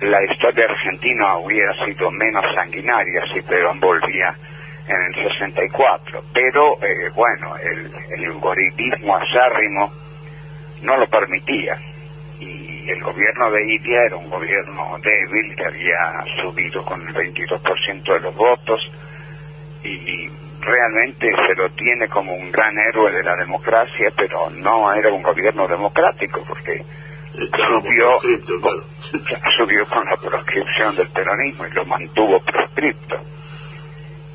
La 0.00 0.22
historia 0.24 0.64
argentina 0.64 1.36
hubiera 1.38 1.72
sido 1.84 2.10
menos 2.10 2.44
sanguinaria 2.54 3.22
si 3.32 3.42
Perón 3.42 3.80
volvía 3.80 4.34
en 4.86 4.96
el 4.96 5.14
64, 5.14 6.22
pero 6.32 6.82
eh, 6.82 7.10
bueno, 7.14 7.56
el, 7.56 7.90
el 8.10 8.32
gorilismo 8.34 9.16
acérrimo 9.16 9.92
no 10.82 10.96
lo 10.96 11.06
permitía 11.08 11.78
y 12.38 12.90
el 12.90 13.02
gobierno 13.02 13.50
de 13.50 13.74
India 13.74 14.02
era 14.06 14.16
un 14.16 14.28
gobierno 14.28 14.98
débil 15.02 15.56
que 15.56 15.64
había 15.64 16.24
subido 16.42 16.84
con 16.84 17.00
el 17.06 17.14
22% 17.14 18.02
de 18.04 18.20
los 18.20 18.34
votos 18.34 18.80
y 19.82 20.28
realmente 20.60 21.30
se 21.46 21.54
lo 21.54 21.70
tiene 21.70 22.08
como 22.08 22.34
un 22.34 22.50
gran 22.50 22.76
héroe 22.78 23.12
de 23.12 23.22
la 23.22 23.36
democracia, 23.36 24.10
pero 24.16 24.50
no 24.50 24.92
era 24.92 25.12
un 25.12 25.22
gobierno 25.22 25.68
democrático 25.68 26.42
porque 26.46 26.82
subió, 27.34 28.18
claro. 28.18 28.84
subió 29.56 29.86
con 29.86 30.04
la 30.06 30.16
proscripción 30.16 30.96
del 30.96 31.08
peronismo 31.08 31.66
y 31.66 31.72
lo 31.72 31.84
mantuvo 31.84 32.40
proscripto. 32.40 33.16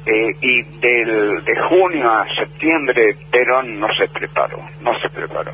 Eh, 0.05 0.35
y 0.41 0.61
del, 0.79 1.43
de 1.43 1.59
junio 1.67 2.09
a 2.09 2.25
septiembre 2.35 3.15
Perón 3.29 3.79
no 3.79 3.87
se 3.93 4.07
preparó, 4.07 4.57
no 4.81 4.97
se 4.99 5.09
preparó. 5.09 5.53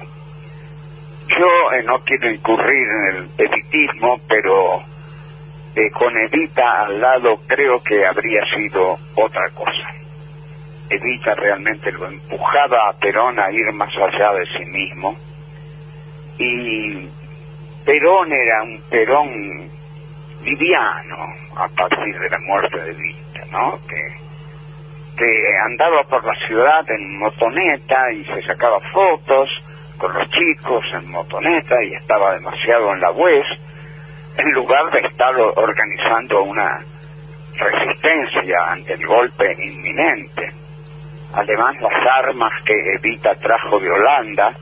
Yo 1.28 1.72
eh, 1.74 1.84
no 1.84 2.00
quiero 2.02 2.30
incurrir 2.32 2.88
en 2.88 3.16
el 3.16 3.30
evitismo, 3.38 4.20
pero 4.28 4.82
eh, 5.76 5.90
con 5.92 6.16
Evita 6.18 6.84
al 6.86 7.02
lado 7.02 7.40
creo 7.48 7.82
que 7.82 8.06
habría 8.06 8.46
sido 8.56 8.98
otra 9.16 9.50
cosa. 9.50 9.94
Evita 10.90 11.34
realmente 11.34 11.92
lo 11.92 12.08
empujaba 12.08 12.90
a 12.90 12.94
Perón 12.94 13.40
a 13.40 13.52
ir 13.52 13.72
más 13.74 13.92
allá 13.98 14.34
de 14.34 14.46
sí 14.46 14.66
mismo 14.66 15.18
y 16.38 17.10
Perón 17.86 18.32
era 18.32 18.64
un 18.64 18.82
Perón 18.90 19.70
liviano 20.44 21.18
a 21.56 21.68
partir 21.70 22.20
de 22.20 22.30
la 22.30 22.40
muerte 22.40 22.78
de 22.78 22.92
Evita, 22.92 23.46
¿no? 23.52 23.80
Que, 23.88 24.25
que 25.18 25.58
andaba 25.66 26.04
por 26.04 26.24
la 26.26 26.36
ciudad 26.48 26.84
en 26.90 27.18
motoneta 27.20 28.12
y 28.12 28.24
se 28.26 28.42
sacaba 28.44 28.80
fotos 28.92 29.50
con 29.98 30.14
los 30.14 30.30
chicos 30.30 30.84
en 30.94 31.10
motoneta 31.10 31.82
y 31.84 31.94
estaba 31.94 32.34
demasiado 32.34 32.94
en 32.94 33.02
la 33.02 33.12
web 33.12 33.44
en 34.38 34.52
lugar 34.52 34.92
de 34.92 35.00
estar 35.08 35.34
organizando 35.40 36.44
una 36.44 36.80
resistencia 37.58 38.72
ante 38.72 38.94
el 38.94 39.06
golpe 39.06 39.54
inminente. 39.64 40.52
Además, 41.34 41.76
las 41.82 41.94
armas 42.24 42.52
que 42.66 42.74
Evita 42.96 43.34
trajo 43.36 43.80
de 43.80 43.90
Holanda, 43.92 44.54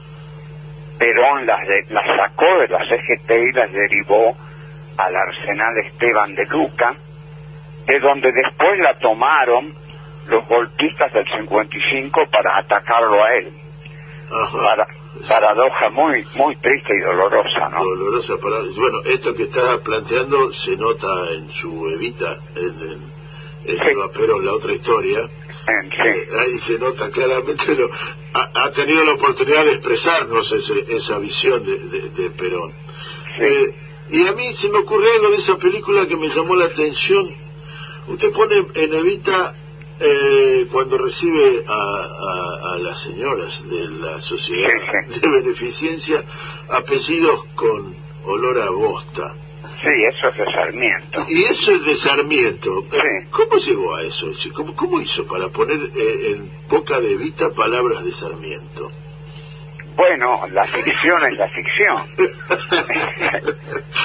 Perón 0.98 1.46
las, 1.46 1.68
de- 1.68 1.86
las 1.90 2.06
sacó 2.18 2.60
de 2.60 2.68
la 2.68 2.80
CGT 2.86 3.32
y 3.32 3.52
las 3.54 3.72
derivó 3.72 4.36
al 4.98 5.16
arsenal 5.16 5.78
Esteban 5.80 6.36
de 6.36 6.46
Luca, 6.46 6.94
de 7.88 8.00
donde 8.00 8.32
después 8.32 8.78
la 8.80 8.94
tomaron 9.00 9.74
los 10.28 10.48
golpistas 10.48 11.12
del 11.14 11.26
55 11.38 12.22
para 12.32 12.58
atacarlo 12.60 13.24
a 13.24 13.34
él. 13.36 13.52
Ajá. 14.32 14.58
Para, 14.64 14.88
paradoja 15.28 15.90
muy 15.92 16.26
muy 16.36 16.56
triste 16.56 16.96
y 16.96 17.00
dolorosa, 17.02 17.70
¿no? 17.70 17.84
Dolorosa 17.84 18.38
para... 18.38 18.58
Bueno, 18.76 19.02
esto 19.06 19.34
que 19.36 19.44
está 19.44 19.78
planteando 19.80 20.52
se 20.54 20.76
nota 20.78 21.08
en 21.32 21.52
su 21.52 21.88
Evita, 21.90 22.38
en, 22.56 22.68
en, 22.82 22.92
en 23.66 23.78
Sí. 23.84 23.90
Eva 23.92 24.12
Perón, 24.12 24.46
la 24.46 24.54
otra 24.54 24.74
historia. 24.74 25.20
En- 25.20 25.90
sí. 25.92 25.98
Eh, 26.04 26.28
ahí 26.40 26.58
se 26.58 26.80
nota 26.80 27.10
claramente, 27.12 27.76
lo, 27.76 27.90
ha, 28.34 28.64
ha 28.66 28.72
tenido 28.72 29.06
la 29.06 29.14
oportunidad 29.14 29.64
de 29.64 29.72
expresarnos 29.74 30.52
ese- 30.52 30.86
esa 30.96 31.18
visión 31.20 31.64
de, 31.64 31.78
de- 31.78 32.10
de 32.10 32.30
Perón. 32.32 32.72
Sí. 33.38 33.44
Eh, 33.44 33.76
y 34.12 34.28
a 34.28 34.34
mí 34.34 34.52
se 34.54 34.70
me 34.70 34.80
ocurrió 34.80 35.12
algo 35.14 35.30
de 35.30 35.38
esa 35.38 35.56
película 35.58 36.06
que 36.08 36.16
me 36.18 36.28
llamó 36.30 36.56
la 36.56 36.66
atención. 36.66 37.30
Usted 38.08 38.32
pone 38.34 38.66
en 38.74 38.94
Evita 38.94 39.56
eh, 40.00 40.68
cuando 40.72 40.98
recibe 40.98 41.64
a, 41.68 41.74
a- 41.74 42.74
a 42.74 42.78
las 42.80 43.00
señoras 43.00 43.68
de 43.70 43.88
la 43.90 44.20
sociedad 44.22 44.70
de 45.08 45.30
beneficencia 45.30 46.24
apellidos 46.70 47.46
con 47.56 47.96
olor 48.26 48.62
a 48.62 48.70
bosta. 48.70 49.36
Sí, 49.82 49.90
eso 50.08 50.30
es 50.30 50.38
de 50.38 50.46
Sarmiento. 50.46 51.26
Y 51.28 51.44
eso 51.44 51.72
es 51.74 51.86
de 51.86 51.96
Sarmiento. 51.96 52.86
Sí. 52.90 53.28
¿Cómo 53.32 53.58
llegó 53.58 53.96
a 53.96 54.02
eso? 54.04 54.28
¿Cómo, 54.54 54.74
cómo 54.76 55.02
hizo 55.02 55.26
para 55.28 55.50
poner 55.50 55.78
eh, 55.96 56.32
en 56.32 56.50
boca 56.70 57.00
de 57.02 57.12
Evita 57.14 57.50
palabras 57.50 58.04
de 58.06 58.12
Sarmiento? 58.14 58.90
Bueno, 59.96 60.42
la 60.52 60.66
ficción 60.66 61.22
es 61.28 61.38
la 61.38 61.48
ficción. 61.50 61.96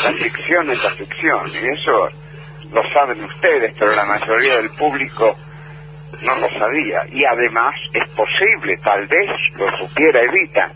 la 0.04 0.12
ficción 0.12 0.70
es 0.70 0.82
la 0.84 0.90
ficción. 0.90 1.50
Y 1.54 1.66
eso 1.68 2.08
lo 2.72 2.82
saben 2.92 3.22
ustedes, 3.24 3.72
pero 3.78 3.94
la 3.94 4.04
mayoría 4.04 4.56
del 4.58 4.70
público 4.70 5.36
no 6.22 6.38
lo 6.38 6.48
sabía. 6.58 7.02
Y 7.10 7.24
además 7.24 7.74
es 7.92 8.08
posible, 8.08 8.76
tal 8.78 9.06
vez 9.06 9.30
lo 9.56 9.70
supiera 9.76 10.22
Evita. 10.22 10.72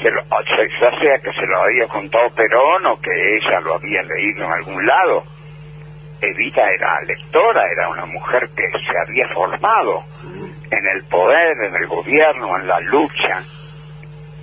Se 0.00 0.10
lo, 0.10 0.22
ya 0.22 1.00
sea 1.00 1.18
que 1.18 1.32
se 1.32 1.46
lo 1.46 1.62
había 1.62 1.86
contado 1.88 2.28
Perón 2.30 2.86
o 2.86 3.00
que 3.00 3.10
ella 3.36 3.60
lo 3.60 3.74
había 3.74 4.02
leído 4.02 4.44
en 4.44 4.52
algún 4.52 4.86
lado. 4.86 5.24
Evita 6.20 6.62
era 6.70 7.00
lectora, 7.02 7.62
era 7.72 7.88
una 7.88 8.06
mujer 8.06 8.48
que 8.54 8.66
se 8.78 8.98
había 8.98 9.28
formado 9.28 10.04
en 10.70 10.86
el 10.96 11.04
poder, 11.04 11.56
en 11.64 11.74
el 11.76 11.86
gobierno, 11.86 12.58
en 12.58 12.66
la 12.66 12.80
lucha. 12.80 13.42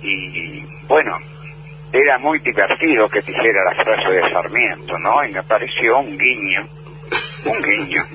Y 0.02 0.64
bueno, 0.86 1.18
era 1.92 2.18
muy 2.18 2.38
divertido 2.40 3.08
que 3.08 3.20
dijera 3.20 3.64
la 3.64 3.84
frase 3.84 4.10
de 4.10 4.30
Sarmiento, 4.30 4.98
¿no? 4.98 5.24
Y 5.24 5.32
me 5.32 5.42
pareció 5.44 5.98
un 5.98 6.18
guiño, 6.18 6.66
un 7.46 7.62
guiño. 7.62 8.06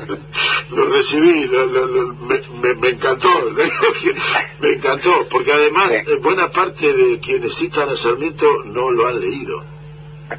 Lo 0.72 0.86
recibí, 0.86 1.46
lo- 1.46 1.65
lo- 1.65 1.86
lo- 1.88 2.13
me, 2.15 2.39
me- 2.62 2.75
me 2.75 2.89
encantó, 2.89 3.29
me 4.60 4.70
encantó, 4.74 5.27
porque 5.29 5.51
además 5.53 5.89
Sí. 5.91 6.12
eh, 6.12 6.15
buena 6.15 6.50
parte 6.51 6.94
de 6.94 7.20
quienes 7.20 7.56
citan 7.56 7.89
a 7.89 7.96
Sarmiento 7.96 8.46
no 8.65 8.91
lo 8.91 9.08
han 9.08 9.20
leído. 9.20 9.63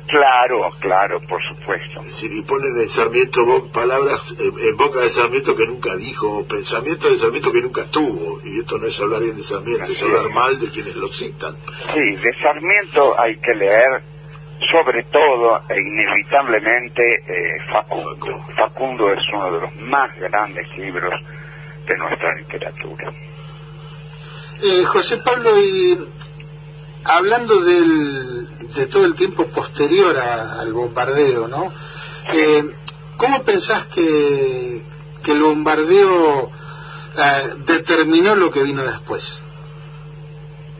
Claro, 0.06 0.68
claro, 0.78 1.20
por 1.28 1.40
supuesto. 1.42 1.98
Es 2.00 2.06
decir, 2.06 2.32
y 2.32 2.42
ponen 2.42 2.80
en 2.80 2.88
Sarmiento 2.88 3.68
palabras 3.72 4.32
en 4.38 4.76
boca 4.76 5.00
de 5.00 5.10
Sarmiento 5.10 5.56
que 5.56 5.66
nunca 5.66 5.96
dijo, 5.96 6.28
o 6.38 6.44
pensamientos 6.46 7.10
de 7.10 7.18
Sarmiento 7.18 7.50
que 7.50 7.60
nunca 7.60 7.84
tuvo. 7.86 8.40
Y 8.44 8.60
esto 8.60 8.78
no 8.78 8.86
es 8.86 9.00
hablar 9.00 9.20
bien 9.22 9.36
de 9.36 9.42
Sarmiento, 9.42 9.90
es 9.90 10.00
hablar 10.02 10.26
es. 10.28 10.34
mal 10.34 10.60
de 10.60 10.70
quienes 10.70 10.94
lo 10.94 11.08
citan. 11.08 11.56
Sí, 11.92 12.00
de 12.22 12.32
Sarmiento 12.40 13.18
hay 13.20 13.36
que 13.38 13.52
leer 13.54 14.02
sobre 14.70 15.02
todo 15.04 15.62
e 15.68 15.80
inevitablemente 15.80 17.02
eh, 17.26 17.60
Facundo. 17.70 18.44
Facundo 18.56 19.12
es 19.12 19.20
uno 19.32 19.52
de 19.52 19.60
los 19.60 19.76
más 19.76 20.16
grandes 20.18 20.66
libros 20.76 21.14
de 21.86 21.96
nuestra 21.98 22.34
literatura. 22.36 23.12
Eh, 24.62 24.84
José 24.84 25.16
Pablo, 25.18 25.58
y 25.58 25.98
hablando 27.04 27.60
del, 27.60 28.48
de 28.74 28.86
todo 28.86 29.06
el 29.06 29.14
tiempo 29.14 29.46
posterior 29.46 30.16
al 30.16 30.72
bombardeo, 30.72 31.48
¿no? 31.48 31.72
Eh, 32.32 32.64
¿Cómo 33.16 33.42
pensás 33.42 33.86
que, 33.86 34.82
que 35.22 35.32
el 35.32 35.42
bombardeo 35.42 36.50
eh, 37.16 37.54
determinó 37.66 38.34
lo 38.34 38.50
que 38.50 38.62
vino 38.62 38.82
después? 38.82 39.42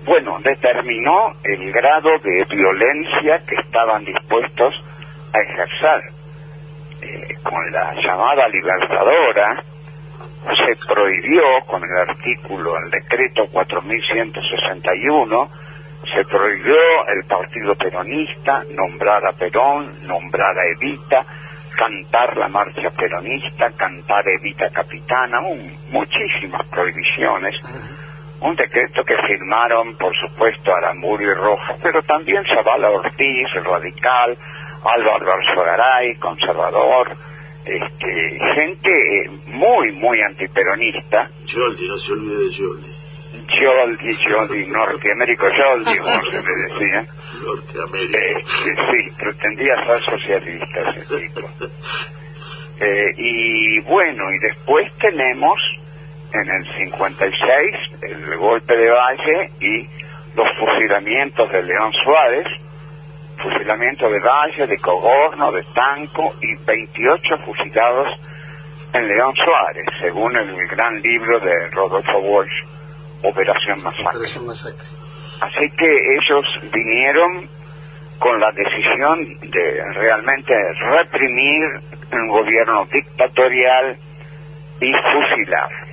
Bueno, 0.04 0.38
determinó 0.40 1.34
el 1.44 1.72
grado 1.72 2.18
de 2.18 2.44
violencia 2.44 3.40
que 3.46 3.54
estaban 3.56 4.04
dispuestos 4.04 4.74
a 5.32 5.40
ejercer. 5.40 6.02
Eh, 7.02 7.34
con 7.42 7.72
la 7.72 7.94
llamada 7.94 8.46
libertadora, 8.48 9.62
se 10.46 10.76
prohibió 10.86 11.42
con 11.66 11.82
el 11.84 11.96
artículo, 11.96 12.76
el 12.78 12.90
decreto 12.90 13.46
4161, 13.50 15.50
se 16.14 16.24
prohibió 16.24 17.06
el 17.08 17.24
partido 17.24 17.74
peronista 17.74 18.64
nombrar 18.70 19.26
a 19.26 19.32
Perón, 19.32 20.06
nombrar 20.06 20.58
a 20.58 20.66
Evita, 20.76 21.26
cantar 21.76 22.36
la 22.36 22.48
marcha 22.48 22.90
peronista, 22.90 23.70
cantar 23.72 24.26
Evita 24.28 24.70
Capitana, 24.70 25.40
muchísimas 25.90 26.64
prohibiciones. 26.66 27.56
Un 28.40 28.56
decreto 28.56 29.04
que 29.04 29.16
firmaron, 29.26 29.96
por 29.96 30.14
supuesto, 30.16 30.74
Aramburu 30.74 31.22
y 31.22 31.34
Rojas, 31.34 31.78
pero 31.82 32.02
también 32.02 32.42
Zavala 32.44 32.90
Ortiz, 32.90 33.48
el 33.54 33.64
radical, 33.64 34.36
Álvaro 34.82 35.32
Arzogaray, 35.32 36.14
conservador, 36.16 37.16
este, 37.64 38.38
gente 38.54 38.90
eh, 38.90 39.30
muy, 39.46 39.92
muy 39.92 40.20
antiperonista. 40.22 41.30
Joldi, 41.46 41.88
no 41.88 41.98
se 41.98 42.12
olvide 42.12 42.44
de 42.44 42.56
Joldi. 42.56 43.00
Joldi, 43.60 44.14
Joldi, 44.14 44.66
Norteamérico 44.66 45.46
Joldi, 45.46 45.98
como 45.98 46.24
se 46.30 46.42
me 46.42 46.56
decía. 46.56 47.06
Norteamérica. 47.44 48.18
Eh, 48.18 48.44
sí, 48.46 49.16
pretendía 49.18 49.74
ser 49.86 50.00
socialista 50.00 50.80
ese 50.90 51.18
tipo. 51.18 51.40
Eh, 52.82 53.12
y 53.18 53.80
bueno, 53.80 54.24
y 54.32 54.38
después 54.38 54.90
tenemos 54.96 55.52
en 56.32 56.48
el 56.48 56.64
56 56.76 58.02
el 58.02 58.36
golpe 58.36 58.76
de 58.76 58.90
Valle 58.90 59.50
y 59.60 59.88
los 60.34 60.48
fusilamientos 60.58 61.50
de 61.50 61.62
León 61.62 61.92
Suárez, 62.04 62.46
fusilamiento 63.36 64.08
de 64.08 64.20
Valle, 64.20 64.66
de 64.66 64.78
Cogorno, 64.78 65.52
de 65.52 65.62
Tanco 65.74 66.34
y 66.40 66.56
28 66.64 67.38
fusilados 67.44 68.08
en 68.92 69.08
León 69.08 69.34
Suárez, 69.36 69.86
según 70.00 70.36
el 70.36 70.66
gran 70.68 71.00
libro 71.00 71.40
de 71.40 71.68
Rodolfo 71.68 72.18
Walsh, 72.18 72.64
Operación 73.22 73.82
Masacre. 73.82 74.20
Así 75.40 75.70
que 75.76 75.86
ellos 75.86 76.44
vinieron 76.72 77.48
con 78.18 78.38
la 78.38 78.52
decisión 78.52 79.24
de 79.40 79.82
realmente 79.94 80.54
reprimir 80.90 81.62
un 82.12 82.28
gobierno 82.28 82.86
dictatorial 82.92 83.96
y 84.80 84.92
fusilar. 84.92 85.89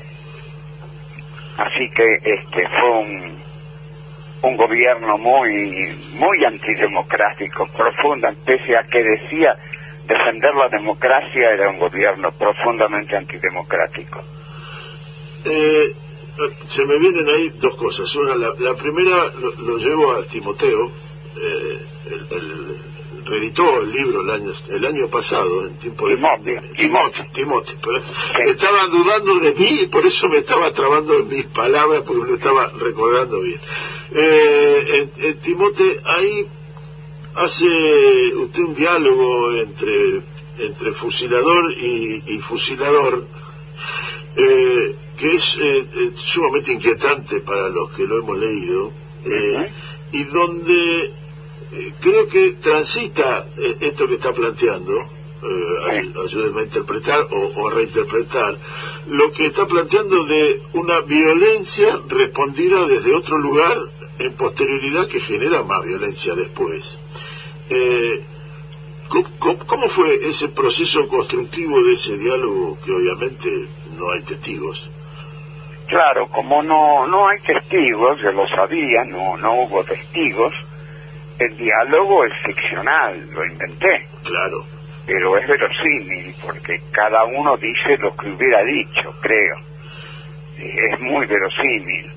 Así 1.58 1.90
que 1.90 2.20
este 2.24 2.68
fue 2.70 3.00
un, 3.00 3.38
un 4.44 4.58
gobierno 4.58 5.18
muy 5.18 5.96
muy 6.14 6.46
antidemocrático, 6.46 7.68
profunda, 7.76 8.34
pese 8.46 8.78
a 8.78 8.84
que 8.84 9.04
decía 9.04 9.58
defender 10.08 10.54
la 10.56 10.70
democracia 10.70 11.52
era 11.52 11.70
un 11.70 11.80
gobierno 11.80 12.32
profundamente 12.32 13.18
antidemocrático. 13.18 14.24
Eh, 15.46 15.94
se 16.68 16.86
me 16.86 16.98
vienen 16.98 17.28
ahí 17.28 17.50
dos 17.58 17.76
cosas. 17.76 18.14
Una, 18.16 18.36
la, 18.36 18.74
primera 18.76 19.32
lo, 19.60 19.78
llevo 19.78 20.14
a 20.14 20.24
Timoteo, 20.26 20.92
eh, 21.36 21.80
el, 22.32 22.67
reeditó 23.28 23.82
el 23.82 23.92
libro 23.92 24.22
el 24.22 24.30
año 24.30 24.52
el 24.70 24.86
año 24.86 25.08
pasado 25.08 25.68
en 25.68 25.76
tiempo 25.78 26.08
de 26.08 26.18
Timoteo, 27.34 28.02
estaba 28.46 28.88
dudando 28.88 29.40
de 29.40 29.54
mí 29.54 29.82
y 29.82 29.88
por 29.88 30.06
eso 30.06 30.28
me 30.30 30.38
estaba 30.38 30.72
trabando 30.72 31.18
en 31.18 31.28
mis 31.28 31.46
palabras 31.46 32.04
porque 32.06 32.30
lo 32.30 32.36
estaba 32.36 32.68
recordando 32.68 33.42
bien. 33.42 33.60
Eh, 34.12 35.10
en, 35.18 35.38
Timoteo 35.40 36.02
ahí 36.06 36.48
hace 37.36 37.66
usted 38.36 38.64
un 38.64 38.76
diálogo 38.76 39.54
entre 39.54 40.22
entre 40.60 40.92
fusilador 40.92 41.72
y, 41.74 42.40
fusilador 42.40 43.28
eh, 44.36 44.96
que 45.18 45.36
es 45.36 45.58
eh, 45.62 46.12
sumamente 46.16 46.74
inquietante 46.74 47.42
para 47.42 47.70
los 47.70 47.92
que 47.92 48.06
lo 48.06 48.20
hemos 48.20 48.38
leído 48.40 48.92
y 50.12 50.24
donde 50.24 51.12
creo 52.00 52.28
que 52.28 52.54
transita 52.54 53.48
eh, 53.58 53.78
esto 53.82 54.08
que 54.08 54.16
está 54.16 54.34
planteando, 54.34 55.00
eh, 55.00 56.14
ayúdenme 56.26 56.62
a 56.62 56.64
interpretar 56.64 57.28
o, 57.32 57.68
a 57.68 57.74
reinterpretar, 57.74 58.58
lo 59.08 59.32
que 59.32 59.48
está 59.48 59.66
planteando 59.66 60.26
de 60.26 60.62
una 60.74 61.02
violencia 61.02 62.00
respondida 62.08 62.86
desde 62.88 63.14
otro 63.14 63.38
lugar 63.38 63.78
en 64.20 64.34
posterioridad 64.34 65.08
que 65.08 65.20
genera 65.20 65.64
más 65.64 65.84
violencia 65.84 66.34
después. 66.34 66.98
¿cómo, 69.68 69.88
fue 69.88 70.28
ese 70.28 70.50
proceso 70.50 71.08
constructivo 71.08 71.82
de 71.84 71.94
ese 71.94 72.18
diálogo 72.18 72.78
que 72.84 72.92
obviamente 72.92 73.68
no 73.98 74.12
hay 74.12 74.24
testigos? 74.24 74.90
Claro, 75.88 76.28
como 76.28 76.64
no, 76.64 77.08
no 77.08 77.28
hay 77.28 77.40
testigos, 77.40 78.20
yo 78.22 78.32
lo 78.32 78.48
sabía, 78.48 79.06
no, 79.06 79.38
no 79.38 79.62
hubo 79.62 79.84
testigos, 79.84 80.54
el 81.40 81.58
diálogo 81.58 82.26
es 82.26 82.34
ficcional, 82.44 83.30
lo 83.32 83.46
inventé. 83.46 84.08
Claro. 84.24 84.66
Pero 85.06 85.38
es 85.38 85.48
verosímil, 85.48 86.34
porque 86.44 86.82
cada 86.92 87.24
uno 87.26 87.56
dice 87.58 87.98
lo 88.00 88.16
que 88.16 88.30
hubiera 88.30 88.64
dicho, 88.64 89.14
creo. 89.22 89.56
Es 90.58 91.00
muy 91.00 91.26
verosímil. 91.26 92.12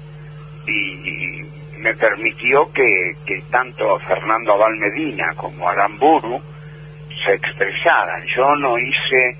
Y, 0.66 1.61
me 1.78 1.94
permitió 1.94 2.70
que, 2.72 3.16
que 3.24 3.42
tanto 3.50 3.98
Fernando 4.00 4.52
Abal 4.52 4.76
Medina 4.76 5.33
como 5.35 5.66
Aramburu 5.66 6.42
se 7.24 7.33
expresaran. 7.35 8.22
Yo 8.37 8.54
no 8.56 8.78
hice, 8.78 9.37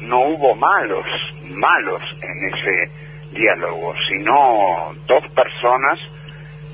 no 0.00 0.20
hubo 0.20 0.54
malos, 0.54 1.04
malos 1.48 2.02
en 2.22 2.54
ese 2.54 2.90
diálogo, 3.32 3.94
sino 4.08 4.92
dos 5.06 5.28
personas 5.30 5.98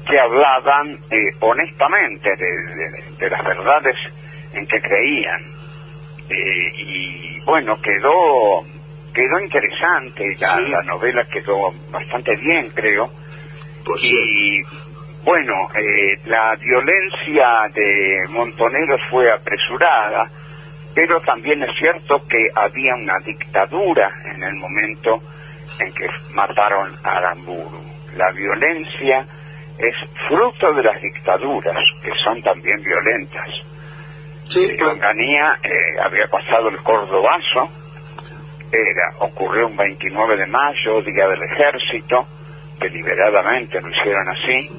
que 0.07 0.19
hablaban 0.19 0.99
eh, 1.11 1.31
honestamente 1.41 2.31
de, 2.37 3.31
las 3.31 3.45
verdades 3.45 3.97
en 4.53 4.67
que 4.67 4.81
creían. 4.81 5.43
Eh, 6.29 6.73
y 6.79 7.41
bueno, 7.41 7.81
quedó 7.81 8.65
quedó 9.13 9.41
interesante, 9.41 10.37
la, 10.41 10.61
la 10.61 10.83
novela 10.83 11.25
quedó 11.25 11.73
bastante 11.91 12.37
bien, 12.37 12.71
creo. 12.71 13.11
Pues 13.85 14.05
y 14.05 14.63
bueno, 15.25 15.55
eh, 15.75 16.21
la 16.27 16.55
violencia 16.55 17.69
de 17.75 18.27
Montoneros 18.29 19.01
fue 19.11 19.33
apresurada, 19.33 20.31
pero 20.95 21.21
también 21.23 21.63
es 21.63 21.77
cierto 21.79 22.23
que 22.29 22.47
había 22.55 22.95
una 22.95 23.19
dictadura 23.21 24.09
en 24.25 24.43
el 24.43 24.55
momento 24.55 25.21
en 25.81 25.93
que 25.93 26.07
mataron 26.31 26.95
a 27.03 27.17
Aramburu. 27.17 27.83
La 28.17 28.31
violencia 28.33 29.27
es 29.79 29.95
fruto 30.29 30.73
de 30.73 30.83
las 30.83 31.01
dictaduras, 31.01 31.77
que 32.03 32.13
son 32.25 32.43
también 32.43 32.83
violentas. 32.83 33.49
Sí, 34.49 34.65
eh, 34.65 34.77
eh, 34.79 35.71
había 36.03 36.27
pasado 36.29 36.69
el 36.69 36.79
Cordobazo, 36.79 37.69
era, 38.73 39.15
ocurrió 39.19 39.67
un 39.67 39.77
29 39.77 40.37
de 40.37 40.47
mayo, 40.47 41.03
Día 41.03 41.29
del 41.29 41.43
Ejército, 41.43 42.27
deliberadamente 42.79 43.81
lo 43.81 43.91
hicieron 43.91 44.29
así, 44.29 44.71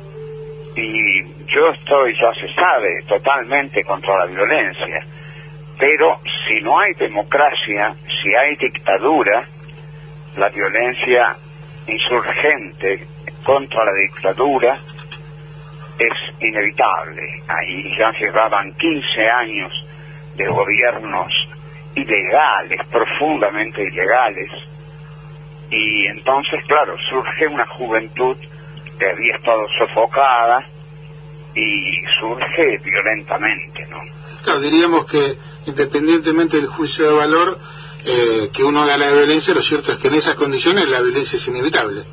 y 0.76 1.24
yo 1.46 1.70
estoy, 1.70 2.14
ya 2.16 2.34
se 2.34 2.54
sabe, 2.54 3.04
totalmente 3.08 3.84
contra 3.84 4.18
la 4.20 4.26
violencia, 4.26 5.06
pero 5.78 6.20
si 6.48 6.62
no 6.62 6.80
hay 6.80 6.94
democracia, 6.94 7.96
si 8.22 8.34
hay 8.34 8.56
dictadura, 8.56 9.46
la 10.38 10.50
violencia 10.50 11.36
insurgente 11.88 13.06
contra 13.48 13.86
la 13.86 13.94
dictadura 13.94 14.78
es 15.98 16.42
inevitable. 16.42 17.22
Ahí 17.48 17.98
ya 17.98 18.12
llevaban 18.12 18.74
15 18.74 19.30
años 19.30 19.72
de 20.36 20.48
gobiernos 20.50 21.32
ilegales, 21.96 22.82
profundamente 22.92 23.82
ilegales, 23.84 24.52
y 25.72 26.08
entonces, 26.08 26.60
claro, 26.68 26.94
surge 27.10 27.48
una 27.48 27.66
juventud 27.68 28.36
que 29.00 29.10
había 29.10 29.38
estado 29.38 29.66
sofocada 29.80 30.68
y 31.56 32.04
surge 32.20 32.80
violentamente, 32.84 33.88
¿no? 33.90 34.00
Claro, 34.44 34.60
diríamos 34.60 35.06
que 35.06 35.38
independientemente 35.66 36.58
del 36.58 36.68
juicio 36.68 37.08
de 37.08 37.14
valor 37.16 37.60
eh, 38.06 38.50
que 38.54 38.64
uno 38.64 38.84
haga 38.84 38.98
la 38.98 39.10
violencia, 39.10 39.54
lo 39.54 39.62
cierto 39.62 39.94
es 39.94 40.00
que 40.00 40.10
en 40.10 40.16
esas 40.16 40.36
condiciones 40.36 40.90
la 40.90 41.00
violencia 41.00 41.38
es 41.38 41.48
inevitable. 41.48 42.04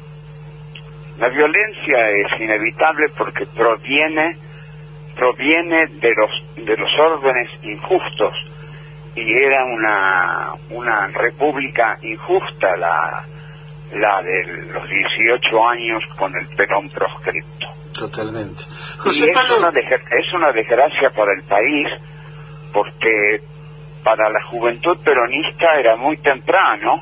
La 1.19 1.29
violencia 1.29 2.09
es 2.11 2.41
inevitable 2.41 3.07
porque 3.17 3.47
proviene 3.47 4.37
proviene 5.17 5.87
de 5.87 6.11
los 6.17 6.31
de 6.67 6.77
los 6.77 6.91
órdenes 6.99 7.49
injustos 7.63 8.35
y 9.15 9.33
era 9.33 9.65
una 9.65 10.53
una 10.71 11.07
república 11.09 11.97
injusta 12.03 12.77
la 12.77 13.25
la 13.93 14.23
de 14.23 14.67
los 14.73 14.89
18 14.89 15.69
años 15.69 16.03
con 16.19 16.35
el 16.35 16.49
Perón 16.57 16.91
proscripto. 16.91 17.69
Totalmente. 17.93 18.65
Y 19.13 19.29
es 19.31 19.35
Pablo, 19.37 19.59
una, 19.59 19.69
es 19.69 20.33
una 20.35 20.51
desgracia 20.51 21.11
para 21.11 21.33
el 21.33 21.43
país 21.45 21.87
porque 22.73 23.41
para 24.03 24.29
la 24.31 24.43
juventud 24.51 24.99
peronista 25.05 25.79
era 25.79 25.95
muy 25.95 26.17
temprano 26.17 27.01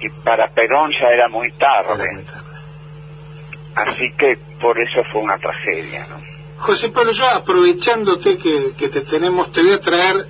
y 0.00 0.08
para 0.22 0.48
Perón 0.48 0.90
ya 1.00 1.08
era 1.08 1.28
muy 1.28 1.48
Era 1.48 1.58
tarde. 1.58 2.12
muy 2.12 2.24
tarde. 2.24 2.49
Así 3.74 4.12
que 4.18 4.38
por 4.60 4.78
eso 4.78 5.02
fue 5.12 5.22
una 5.22 5.38
tragedia, 5.38 6.06
¿no? 6.10 6.16
José 6.58 6.88
Pablo, 6.90 7.12
yo 7.12 7.28
aprovechándote 7.28 8.36
que, 8.36 8.72
que 8.76 8.88
te 8.88 9.00
tenemos, 9.02 9.50
te 9.52 9.62
voy 9.62 9.72
a 9.72 9.80
traer 9.80 10.26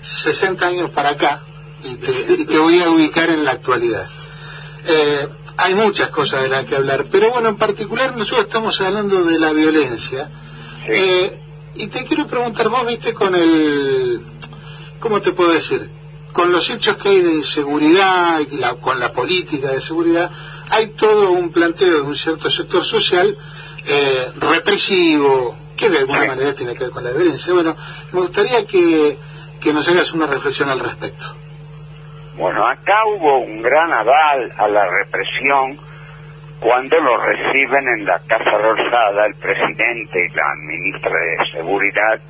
60 0.00 0.66
años 0.66 0.90
para 0.90 1.10
acá 1.10 1.42
y 1.84 1.94
te, 1.96 2.10
y 2.40 2.44
te 2.46 2.58
voy 2.58 2.80
a 2.82 2.88
ubicar 2.90 3.28
en 3.30 3.44
la 3.44 3.50
actualidad. 3.52 4.08
Eh, 4.86 5.28
hay 5.56 5.74
muchas 5.74 6.08
cosas 6.08 6.42
de 6.42 6.48
las 6.48 6.64
que 6.64 6.76
hablar, 6.76 7.04
pero 7.10 7.30
bueno, 7.30 7.50
en 7.50 7.56
particular 7.56 8.16
nosotros 8.16 8.46
estamos 8.46 8.80
hablando 8.80 9.24
de 9.24 9.38
la 9.38 9.52
violencia. 9.52 10.30
Sí. 10.86 10.92
Eh, 10.92 11.38
y 11.76 11.86
te 11.88 12.04
quiero 12.06 12.26
preguntar, 12.26 12.68
vos 12.68 12.86
viste 12.86 13.12
con 13.12 13.34
el, 13.34 14.22
¿cómo 15.00 15.20
te 15.20 15.32
puedo 15.32 15.52
decir? 15.52 15.90
Con 16.32 16.50
los 16.50 16.68
hechos 16.70 16.96
que 16.96 17.08
hay 17.10 17.20
de 17.22 17.32
inseguridad 17.34 18.40
y 18.40 18.56
la- 18.56 18.74
con 18.74 18.98
la 18.98 19.12
política 19.12 19.68
de 19.68 19.80
seguridad, 19.80 20.30
hay 20.70 20.88
todo 20.88 21.32
un 21.32 21.50
planteo 21.52 21.94
de 21.94 22.00
un 22.02 22.16
cierto 22.16 22.50
sector 22.50 22.84
social 22.84 23.36
eh, 23.86 24.26
represivo, 24.36 25.56
que 25.76 25.90
de 25.90 25.98
alguna 25.98 26.24
manera 26.24 26.54
tiene 26.54 26.74
que 26.74 26.84
ver 26.84 26.90
con 26.90 27.04
la 27.04 27.10
violencia. 27.10 27.52
Bueno, 27.52 27.76
me 28.12 28.20
gustaría 28.20 28.64
que, 28.66 29.18
que 29.60 29.72
nos 29.72 29.88
hagas 29.88 30.12
una 30.12 30.26
reflexión 30.26 30.70
al 30.70 30.80
respecto. 30.80 31.34
Bueno, 32.36 32.66
acá 32.66 33.04
hubo 33.14 33.38
un 33.38 33.62
gran 33.62 33.92
aval 33.92 34.52
a 34.56 34.68
la 34.68 34.86
represión 34.86 35.78
cuando 36.60 36.98
lo 36.98 37.16
reciben 37.18 37.86
en 37.88 38.06
la 38.06 38.18
Casa 38.26 38.58
Rosada 38.58 39.26
el 39.26 39.34
presidente 39.34 40.18
y 40.18 40.34
la 40.34 40.54
ministra 40.66 41.12
de 41.12 41.50
Seguridad 41.52 42.20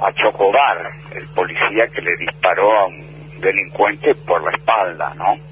a 0.00 0.12
Chocobar, 0.12 0.90
el 1.14 1.26
policía 1.28 1.86
que 1.92 2.00
le 2.00 2.16
disparó 2.16 2.78
a 2.78 2.86
un 2.86 3.40
delincuente 3.40 4.14
por 4.14 4.42
la 4.42 4.56
espalda, 4.56 5.12
¿no? 5.16 5.47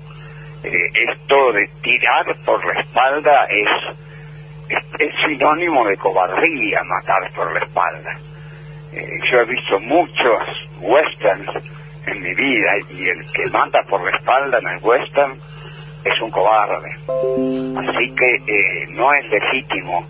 Eh, 0.66 0.90
esto 0.94 1.52
de 1.52 1.68
tirar 1.80 2.26
por 2.44 2.66
la 2.66 2.80
espalda 2.80 3.46
es, 3.48 3.68
es, 4.98 5.14
sinónimo 5.24 5.86
de 5.86 5.96
cobardía, 5.96 6.82
matar 6.82 7.30
por 7.36 7.52
la 7.52 7.60
espalda. 7.60 8.18
Eh, 8.92 9.20
yo 9.30 9.42
he 9.42 9.44
visto 9.44 9.78
muchos 9.78 10.42
westerns 10.80 11.50
en 12.06 12.20
mi 12.20 12.34
vida 12.34 12.72
y 12.90 13.08
el 13.08 13.24
que 13.30 13.48
mata 13.50 13.84
por 13.84 14.02
la 14.02 14.16
espalda 14.16 14.58
en 14.58 14.66
el 14.66 14.78
western 14.82 15.38
es 16.02 16.20
un 16.20 16.32
cobarde. 16.32 16.90
Así 17.78 18.14
que 18.16 18.34
eh, 18.34 18.86
no 18.88 19.12
es 19.12 19.24
legítimo 19.30 20.04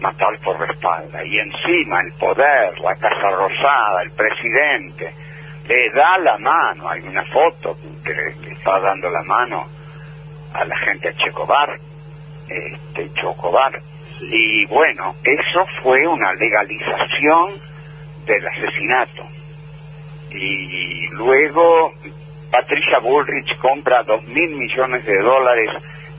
matar 0.00 0.36
por 0.42 0.58
la 0.58 0.72
espalda. 0.72 1.24
Y 1.24 1.38
encima 1.38 2.00
el 2.00 2.12
poder, 2.14 2.76
la 2.80 2.96
Casa 2.96 3.30
Rosada, 3.30 4.02
el 4.02 4.10
presidente, 4.10 5.14
le 5.68 5.90
da 5.90 6.18
la 6.18 6.38
mano. 6.38 6.88
Hay 6.88 7.02
una 7.02 7.24
foto 7.26 7.78
que 8.04 8.12
le 8.12 8.52
está 8.52 8.80
dando 8.80 9.08
la 9.08 9.22
mano 9.22 9.81
a 10.54 10.64
la 10.64 10.76
gente 10.78 11.08
de 11.08 11.16
Checobar, 11.16 11.78
este, 12.48 13.12
Chocobar. 13.14 13.80
Sí. 14.04 14.28
Y 14.30 14.66
bueno, 14.66 15.14
eso 15.24 15.66
fue 15.82 16.06
una 16.06 16.32
legalización 16.34 17.52
del 18.26 18.46
asesinato. 18.46 19.22
Y 20.30 21.08
luego 21.08 21.92
Patricia 22.50 22.98
Bullrich 22.98 23.56
compra 23.58 24.02
dos 24.02 24.22
mil 24.24 24.50
millones 24.56 25.04
de 25.04 25.18
dólares 25.22 25.70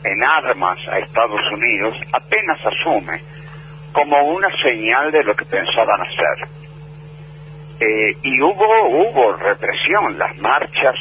en 0.04 0.24
armas 0.24 0.78
a 0.90 1.00
Estados 1.00 1.42
Unidos, 1.52 1.96
apenas 2.12 2.60
asume 2.66 3.22
como 3.94 4.22
una 4.34 4.50
señal 4.62 5.12
de 5.12 5.24
lo 5.24 5.36
que 5.36 5.46
pensaban 5.46 6.02
hacer. 6.02 6.50
Eh, 7.80 8.18
y 8.24 8.42
hubo, 8.42 8.88
hubo 8.90 9.34
represión, 9.34 10.18
las 10.18 10.36
marchas 10.40 10.96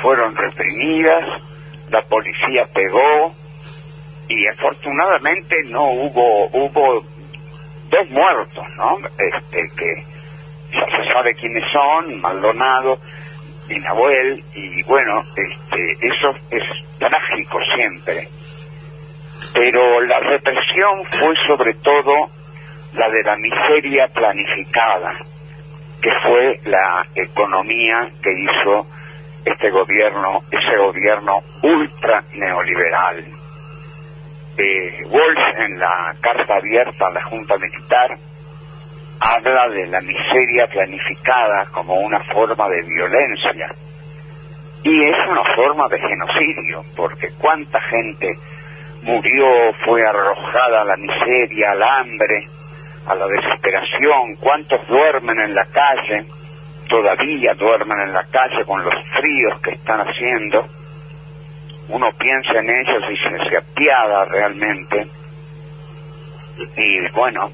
fueron 0.00 0.34
reprimidas, 0.36 1.42
la 1.90 2.02
policía 2.02 2.66
pegó 2.72 3.34
y 4.28 4.46
afortunadamente 4.46 5.56
no 5.66 5.90
hubo, 5.90 6.46
hubo 6.48 7.02
dos 7.90 8.10
muertos, 8.10 8.64
¿no? 8.76 8.98
Este, 9.18 9.70
que 9.76 10.04
se 10.70 11.12
sabe 11.12 11.34
quiénes 11.34 11.64
son, 11.72 12.20
Maldonado 12.20 12.98
y 13.68 13.78
Nahuel, 13.80 14.44
y 14.54 14.82
bueno, 14.84 15.22
este, 15.36 16.06
eso 16.06 16.34
es 16.50 16.62
trágico 16.98 17.58
siempre. 17.74 18.28
Pero 19.54 20.00
la 20.02 20.20
represión 20.20 21.04
fue 21.10 21.34
sobre 21.46 21.74
todo 21.74 22.30
la 22.94 23.08
de 23.10 23.22
la 23.22 23.36
miseria 23.36 24.08
planificada, 24.08 25.18
que 26.00 26.10
fue 26.22 26.60
la 26.64 27.06
economía 27.14 28.10
que 28.22 28.30
hizo 28.32 28.86
este 29.48 29.70
gobierno, 29.70 30.40
ese 30.50 30.76
gobierno 30.76 31.40
ultra 31.62 32.22
neoliberal. 32.32 33.24
Eh, 34.56 35.04
Wolf 35.08 35.38
en 35.58 35.78
la 35.78 36.14
carta 36.20 36.56
abierta 36.56 37.06
a 37.06 37.10
la 37.10 37.22
Junta 37.24 37.56
Militar 37.58 38.18
habla 39.20 39.68
de 39.68 39.86
la 39.86 40.00
miseria 40.00 40.66
planificada 40.66 41.66
como 41.72 41.94
una 42.00 42.20
forma 42.24 42.68
de 42.68 42.82
violencia. 42.82 43.74
Y 44.84 45.04
es 45.04 45.16
una 45.28 45.42
forma 45.54 45.88
de 45.88 45.98
genocidio, 45.98 46.82
porque 46.96 47.30
cuánta 47.38 47.80
gente 47.80 48.28
murió, 49.02 49.72
fue 49.84 50.06
arrojada 50.06 50.82
a 50.82 50.84
la 50.84 50.96
miseria, 50.96 51.72
al 51.72 51.82
hambre, 51.82 52.46
a 53.06 53.14
la 53.14 53.26
desesperación, 53.26 54.36
cuántos 54.40 54.86
duermen 54.86 55.38
en 55.40 55.54
la 55.54 55.64
calle, 55.66 56.26
todavía 56.88 57.54
duermen 57.54 58.00
en 58.00 58.12
la 58.12 58.24
calle 58.24 58.64
con 58.64 58.82
los 58.82 58.94
fríos 59.18 59.60
que 59.62 59.70
están 59.72 60.00
haciendo. 60.00 60.66
Uno 61.88 62.06
piensa 62.18 62.52
en 62.58 62.68
ellos 62.68 63.02
y 63.10 63.16
se, 63.16 63.48
se 63.50 63.56
apiada 63.56 64.24
realmente. 64.26 65.08
Y 66.76 67.08
bueno, 67.14 67.50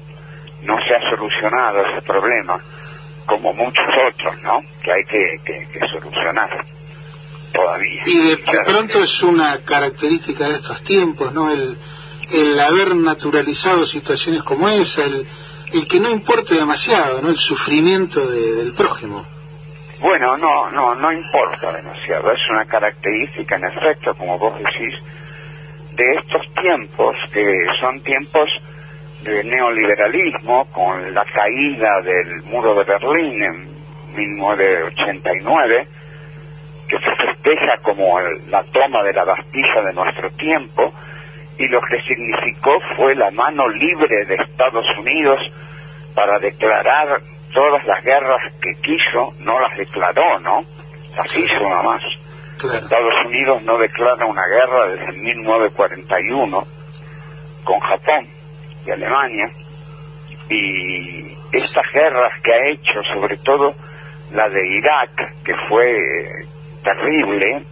no 0.63 0.77
se 0.83 0.95
ha 0.95 1.09
solucionado 1.09 1.85
ese 1.85 2.01
problema, 2.01 2.59
como 3.25 3.53
muchos 3.53 3.85
otros, 4.11 4.41
¿no? 4.41 4.59
Que 4.83 4.91
hay 4.91 5.03
que, 5.05 5.39
que- 5.45 5.67
que 5.71 5.79
solucionar 5.87 6.49
todavía. 7.53 8.01
Y 8.05 8.17
de, 8.29 8.37
pronto 8.65 9.03
es 9.03 9.21
una 9.23 9.59
característica 9.63 10.47
de 10.47 10.55
estos 10.55 10.81
tiempos, 10.83 11.31
¿no? 11.33 11.51
El, 11.51 11.77
el 12.33 12.59
haber 12.59 12.95
naturalizado 12.95 13.85
situaciones 13.85 14.43
como 14.43 14.67
esa, 14.69 15.03
el, 15.03 15.25
el 15.73 15.87
que 15.87 15.99
no 15.99 16.09
importe 16.09 16.55
demasiado, 16.55 17.21
¿no? 17.21 17.29
El 17.29 17.37
sufrimiento 17.37 18.25
de- 18.27 18.55
del 18.55 18.73
prójimo. 18.73 19.25
Bueno, 20.01 20.37
no, 20.37 20.69
no, 20.71 20.93
no 20.95 21.11
importa 21.11 21.71
demasiado. 21.71 22.31
Es 22.31 22.39
una 22.49 22.65
característica, 22.65 23.55
en 23.55 23.65
efecto, 23.65 24.13
como 24.15 24.37
vos 24.37 24.53
decís, 24.59 24.93
de 25.95 26.03
estos 26.15 26.41
tiempos, 26.61 27.15
que 27.31 27.65
son 27.79 28.01
tiempos 28.01 28.49
de 29.23 29.43
neoliberalismo, 29.45 30.65
con 30.71 31.13
la 31.13 31.23
caída 31.25 32.01
del 32.01 32.43
muro 32.43 32.75
de 32.75 32.83
Berlín 32.83 33.41
en 33.41 33.75
1989, 34.15 35.87
que 36.87 36.97
se 36.99 37.15
festeja 37.15 37.77
como 37.81 38.19
el- 38.19 38.51
la 38.51 38.63
toma 38.65 39.01
de 39.03 39.13
la 39.13 39.23
Bastilla 39.23 39.81
de 39.85 39.93
nuestro 39.93 40.29
tiempo, 40.31 40.93
y 41.57 41.67
lo 41.67 41.79
que 41.81 42.01
significó 42.01 42.71
fue 42.95 43.15
la 43.15 43.31
mano 43.31 43.67
libre 43.69 44.25
de 44.25 44.35
Estados 44.35 44.85
Unidos 44.99 45.39
para 46.13 46.39
declarar 46.39 47.21
todas 47.53 47.85
las 47.85 48.03
guerras 48.03 48.41
que 48.61 48.75
quiso, 48.81 49.33
no 49.39 49.59
las 49.59 49.77
declaró, 49.77 50.39
¿no? 50.39 50.65
Las 51.15 51.37
hizo 51.37 51.69
nada 51.69 51.83
más. 51.83 52.01
Claro. 52.57 52.79
Estados 52.79 53.25
Unidos 53.25 53.61
no 53.63 53.77
declara 53.77 54.25
una 54.25 54.45
guerra 54.47 54.87
desde 54.87 55.21
1941 55.21 56.67
con 57.63 57.79
Japón 57.79 58.27
y 58.85 58.91
Alemania 58.91 59.49
y 60.49 61.37
estas 61.51 61.85
guerras 61.93 62.31
que 62.43 62.53
ha 62.53 62.69
hecho, 62.69 63.01
sobre 63.13 63.37
todo 63.37 63.73
la 64.31 64.49
de 64.49 64.67
Irak, 64.67 65.43
que 65.43 65.53
fue 65.67 65.91
eh, 65.91 66.45
terrible, 66.83 67.63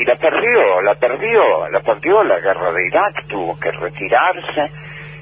y 0.00 0.04
la 0.06 0.16
perdió, 0.16 0.80
la 0.80 0.94
perdió, 0.94 1.68
la 1.68 1.80
perdió 1.80 2.22
la 2.22 2.40
guerra 2.40 2.72
de 2.72 2.86
Irak, 2.86 3.26
tuvo 3.28 3.58
que 3.60 3.70
retirarse 3.70 4.70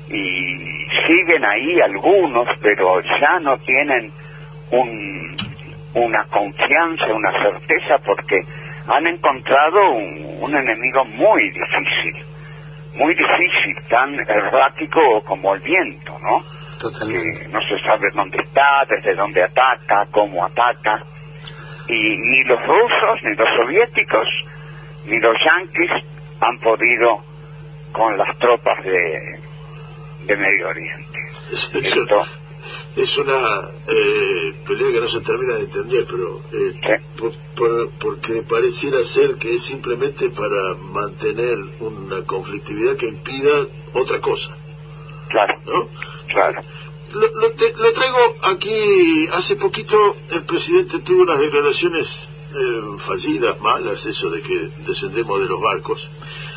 y 0.09 0.87
siguen 1.05 1.45
ahí 1.45 1.81
algunos, 1.81 2.47
pero 2.63 3.01
ya 3.01 3.41
no 3.41 3.59
tienen 3.59 4.13
un, 4.71 5.37
una 5.95 6.23
confianza, 6.27 7.07
una 7.13 7.33
certeza, 7.43 7.99
porque 8.07 8.41
han 8.87 9.05
encontrado 9.09 9.91
un, 9.91 10.39
un 10.43 10.55
enemigo 10.55 11.05
muy 11.07 11.51
difícil, 11.51 12.25
muy 12.95 13.17
difícil, 13.17 13.77
tan 13.89 14.15
errático 14.15 15.23
como 15.25 15.55
el 15.55 15.61
viento, 15.61 16.17
¿no? 16.23 16.45
Totalmente. 16.79 17.41
que 17.41 17.49
no 17.49 17.61
se 17.63 17.79
sabe 17.81 18.11
dónde 18.15 18.39
está, 18.39 18.85
desde 18.89 19.17
dónde 19.17 19.43
ataca, 19.43 20.07
cómo 20.13 20.45
ataca. 20.45 21.03
Y 21.89 22.17
ni 22.19 22.45
los 22.45 22.65
rusos, 22.65 23.25
ni 23.25 23.35
los 23.35 23.49
soviéticos, 23.57 24.29
ni 25.09 25.19
los 25.21 25.35
yanquis 25.45 25.91
han 26.41 26.59
podido 26.61 27.21
con 27.93 28.17
las 28.17 28.39
tropas 28.39 28.83
de, 28.85 29.41
de 30.27 30.37
Medio 30.37 30.69
Oriente. 30.69 31.19
Es, 31.53 31.75
Esto, 31.75 32.27
es 32.97 33.17
una 33.19 33.69
eh, 33.89 34.55
pelea 34.67 34.93
que 34.93 35.01
no 35.01 35.09
se 35.09 35.21
termina 35.23 35.55
de 35.55 35.61
entender, 35.63 36.05
pero 36.11 36.41
eh, 36.53 36.73
Sí. 36.75 37.19
por- 37.19 37.33
por- 37.57 37.91
porque 37.99 38.43
pareciera 38.43 39.03
ser 39.03 39.37
que 39.37 39.55
es 39.55 39.63
simplemente 39.65 40.29
para 40.31 40.75
mantener 40.93 41.59
una 41.81 42.23
conflictividad 42.25 42.97
que 42.97 43.09
impida 43.09 43.67
otra 43.95 44.21
cosa, 44.21 44.55
claro, 45.29 45.55
¿no? 45.65 45.89
claro. 46.29 46.61
Lo, 47.15 47.27
lo 47.41 47.51
te- 47.53 47.73
lo 47.79 47.91
traigo 47.93 48.19
aquí, 48.43 49.27
hace 49.33 49.57
poquito 49.57 50.17
el 50.31 50.43
presidente 50.45 50.99
tuvo 51.01 51.23
unas 51.23 51.39
declaraciones 51.41 52.29
eh, 52.55 52.83
fallidas, 52.99 53.61
malas, 53.61 54.05
eso 54.07 54.31
de 54.31 54.41
que 54.43 54.69
descendemos 54.87 55.41
de 55.41 55.47
los 55.47 55.61
barcos. 55.61 56.09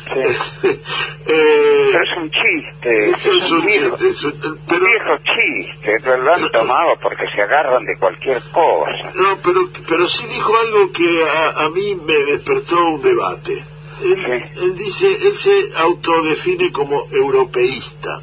Sí. 0.04 0.68
Eh, 1.24 1.88
Pero 1.92 2.02
es 2.04 2.16
un 2.18 2.30
chiste, 2.30 3.10
es, 3.38 3.50
un, 3.52 3.64
viejo, 3.64 3.96
chiste, 3.96 4.08
es 4.08 4.24
un- 4.24 4.32
un 4.44 4.58
pero, 4.68 4.84
viejo 4.84 5.16
chiste, 5.22 6.00
lo 6.18 6.34
han 6.34 6.50
tomado 6.50 6.98
porque 7.00 7.24
se 7.32 7.40
agarran 7.42 7.84
de 7.84 7.96
cualquier 7.96 8.42
cosa. 8.50 9.12
no, 9.14 9.38
pero, 9.42 9.68
pero 9.88 10.08
sí 10.08 10.26
dijo 10.26 10.52
algo 10.58 10.90
que 10.90 11.22
a, 11.24 11.62
a 11.64 11.68
mí 11.70 11.94
me 12.04 12.14
despertó 12.32 12.84
un 12.86 13.02
debate. 13.02 13.64
Él, 14.02 14.16
Sí. 14.52 14.60
él 14.64 14.76
dice, 14.76 15.06
él 15.28 15.34
se 15.36 15.70
autodefine 15.76 16.72
como 16.72 17.06
europeísta. 17.12 18.20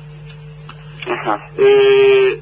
Ajá. 1.08 1.50
Eh, 1.58 2.42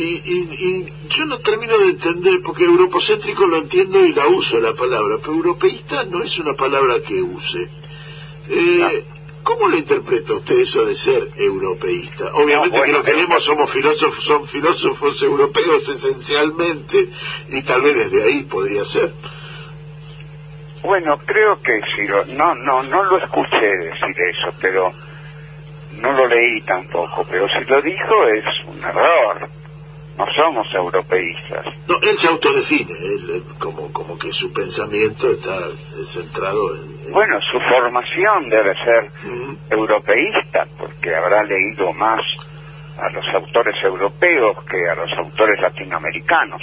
y, 0.00 0.22
y- 0.24 0.54
y 0.66 0.92
yo 1.08 1.26
no 1.26 1.38
termino 1.40 1.76
de 1.78 1.90
entender, 1.90 2.40
porque 2.44 2.64
europocéntrico 2.64 3.46
lo 3.46 3.58
entiendo 3.58 4.04
y 4.04 4.12
la 4.12 4.26
uso 4.28 4.60
la 4.60 4.72
palabra, 4.74 5.16
pero 5.20 5.32
europeísta 5.34 6.04
no 6.04 6.22
es 6.22 6.38
una 6.38 6.54
palabra 6.54 6.94
que 7.06 7.20
use. 7.22 7.68
Eh, 8.48 9.04
¿Cómo 9.42 9.68
lo 9.68 9.76
interpreta 9.78 10.34
usted 10.34 10.58
eso 10.58 10.84
de 10.84 10.94
ser 10.94 11.28
europeísta? 11.36 12.30
Obviamente 12.34 12.68
No, 12.78 12.84
bueno, 12.84 12.84
que 12.84 12.92
lo 12.98 13.02
que 13.02 13.14
leemos 13.14 13.42
somos 13.44 13.70
filósofos, 13.70 14.22
son 14.24 14.46
filósofos 14.46 15.22
europeos 15.22 15.88
esencialmente, 15.88 17.08
y 17.50 17.62
tal 17.62 17.80
vez 17.82 17.94
desde 17.96 18.24
ahí 18.24 18.42
podría 18.44 18.84
ser. 18.84 19.10
Bueno, 20.82 21.18
creo 21.24 21.60
que 21.60 21.80
sí, 21.96 22.06
lo- 22.06 22.24
no, 22.26 22.54
no, 22.54 22.82
no 22.82 23.02
lo 23.04 23.18
escuché 23.18 23.66
decir 23.66 24.14
eso, 24.30 24.54
pero 24.60 24.92
no 26.00 26.12
lo 26.12 26.26
leí 26.28 26.60
tampoco, 26.62 27.26
pero 27.28 27.48
si 27.48 27.64
lo 27.64 27.80
dijo 27.82 28.28
es 28.28 28.44
un 28.66 28.78
error. 28.84 29.48
No 30.18 30.26
somos 30.34 30.66
europeístas. 30.74 31.64
No, 31.86 31.94
él 32.02 32.18
se 32.18 32.26
autodefine, 32.28 32.92
él, 32.92 33.44
como, 33.58 33.92
como 33.92 34.18
que 34.18 34.32
su 34.32 34.52
pensamiento 34.52 35.30
está 35.30 35.56
centrado 36.06 36.74
en... 36.74 37.06
en- 37.06 37.12
Bueno, 37.12 37.38
su 37.40 37.58
formación 37.60 38.50
debe 38.50 38.74
ser 38.84 39.10
europeísta, 39.70 40.66
porque 40.76 41.14
habrá 41.14 41.44
leído 41.44 41.92
más 41.92 42.20
a 42.98 43.08
los 43.10 43.24
autores 43.32 43.76
europeos 43.84 44.56
que 44.68 44.88
a 44.90 44.94
los 44.96 45.12
autores 45.18 45.60
latinoamericanos, 45.60 46.60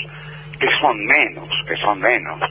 que 0.60 0.68
son 0.82 0.98
menos, 1.06 1.48
que 1.68 1.76
son 1.78 2.00
menos. 2.00 2.42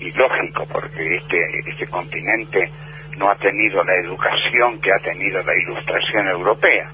Y 0.00 0.10
lógico, 0.12 0.66
porque 0.72 1.16
este, 1.16 1.38
este 1.64 1.86
continente 1.86 2.70
no 3.18 3.30
ha 3.30 3.36
tenido 3.36 3.84
la 3.84 3.94
educación 4.04 4.80
que 4.80 4.90
ha 4.92 4.98
tenido 4.98 5.42
la 5.42 5.54
ilustración 5.54 6.26
europea. 6.28 6.90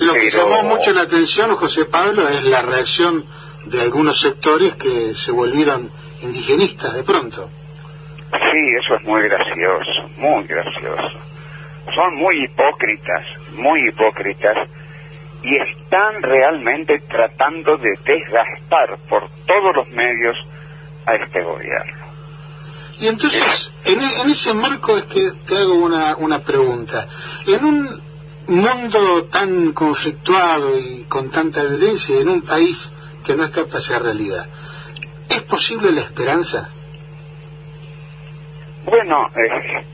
Lo 0.00 0.14
que 0.14 0.28
Pero- 0.32 0.48
llamó 0.50 0.62
mucho 0.76 0.92
la 0.92 1.02
atención, 1.02 1.54
José 1.56 1.84
Pablo, 1.84 2.28
es 2.28 2.42
la 2.44 2.62
reacción 2.62 3.24
de 3.66 3.80
algunos 3.82 4.18
sectores 4.20 4.74
que 4.76 5.14
se 5.14 5.30
volvieron 5.30 5.90
indigenistas 6.22 6.94
de 6.94 7.02
pronto. 7.04 7.50
Sí, 8.30 8.60
eso 8.82 8.96
es 8.96 9.02
muy 9.04 9.22
gracioso, 9.22 10.08
muy 10.16 10.44
gracioso. 10.46 11.18
Son 11.94 12.14
muy 12.16 12.44
hipócritas, 12.44 13.24
muy 13.54 13.88
hipócritas, 13.88 14.56
y 15.42 15.56
están 15.56 16.22
realmente 16.22 17.00
tratando 17.08 17.76
de 17.78 17.90
desgastar 18.04 18.98
por 19.08 19.28
todos 19.46 19.74
los 19.76 19.88
medios 19.88 20.36
a 21.06 21.14
este 21.14 21.42
gobierno. 21.42 21.96
Y 23.00 23.06
entonces, 23.08 23.72
en, 23.84 24.00
e- 24.00 24.20
en 24.22 24.30
ese 24.30 24.52
marco 24.54 24.96
es 24.96 25.04
que 25.04 25.30
te 25.46 25.56
hago 25.56 25.74
una, 25.74 26.16
una 26.16 26.38
pregunta. 26.40 27.06
En 27.46 27.64
un 27.64 28.09
mundo 28.50 29.24
tan 29.26 29.72
conflictuado 29.72 30.76
y 30.78 31.04
con 31.08 31.30
tanta 31.30 31.62
violencia, 31.62 32.20
en 32.20 32.28
un 32.28 32.42
país 32.42 32.92
que 33.24 33.34
no 33.34 33.44
escapa 33.44 33.76
a 33.76 33.78
esa 33.78 33.98
realidad, 33.98 34.46
¿es 35.28 35.40
posible 35.42 35.92
la 35.92 36.00
esperanza? 36.00 36.68
Bueno, 38.84 39.28
eh, 39.36 39.84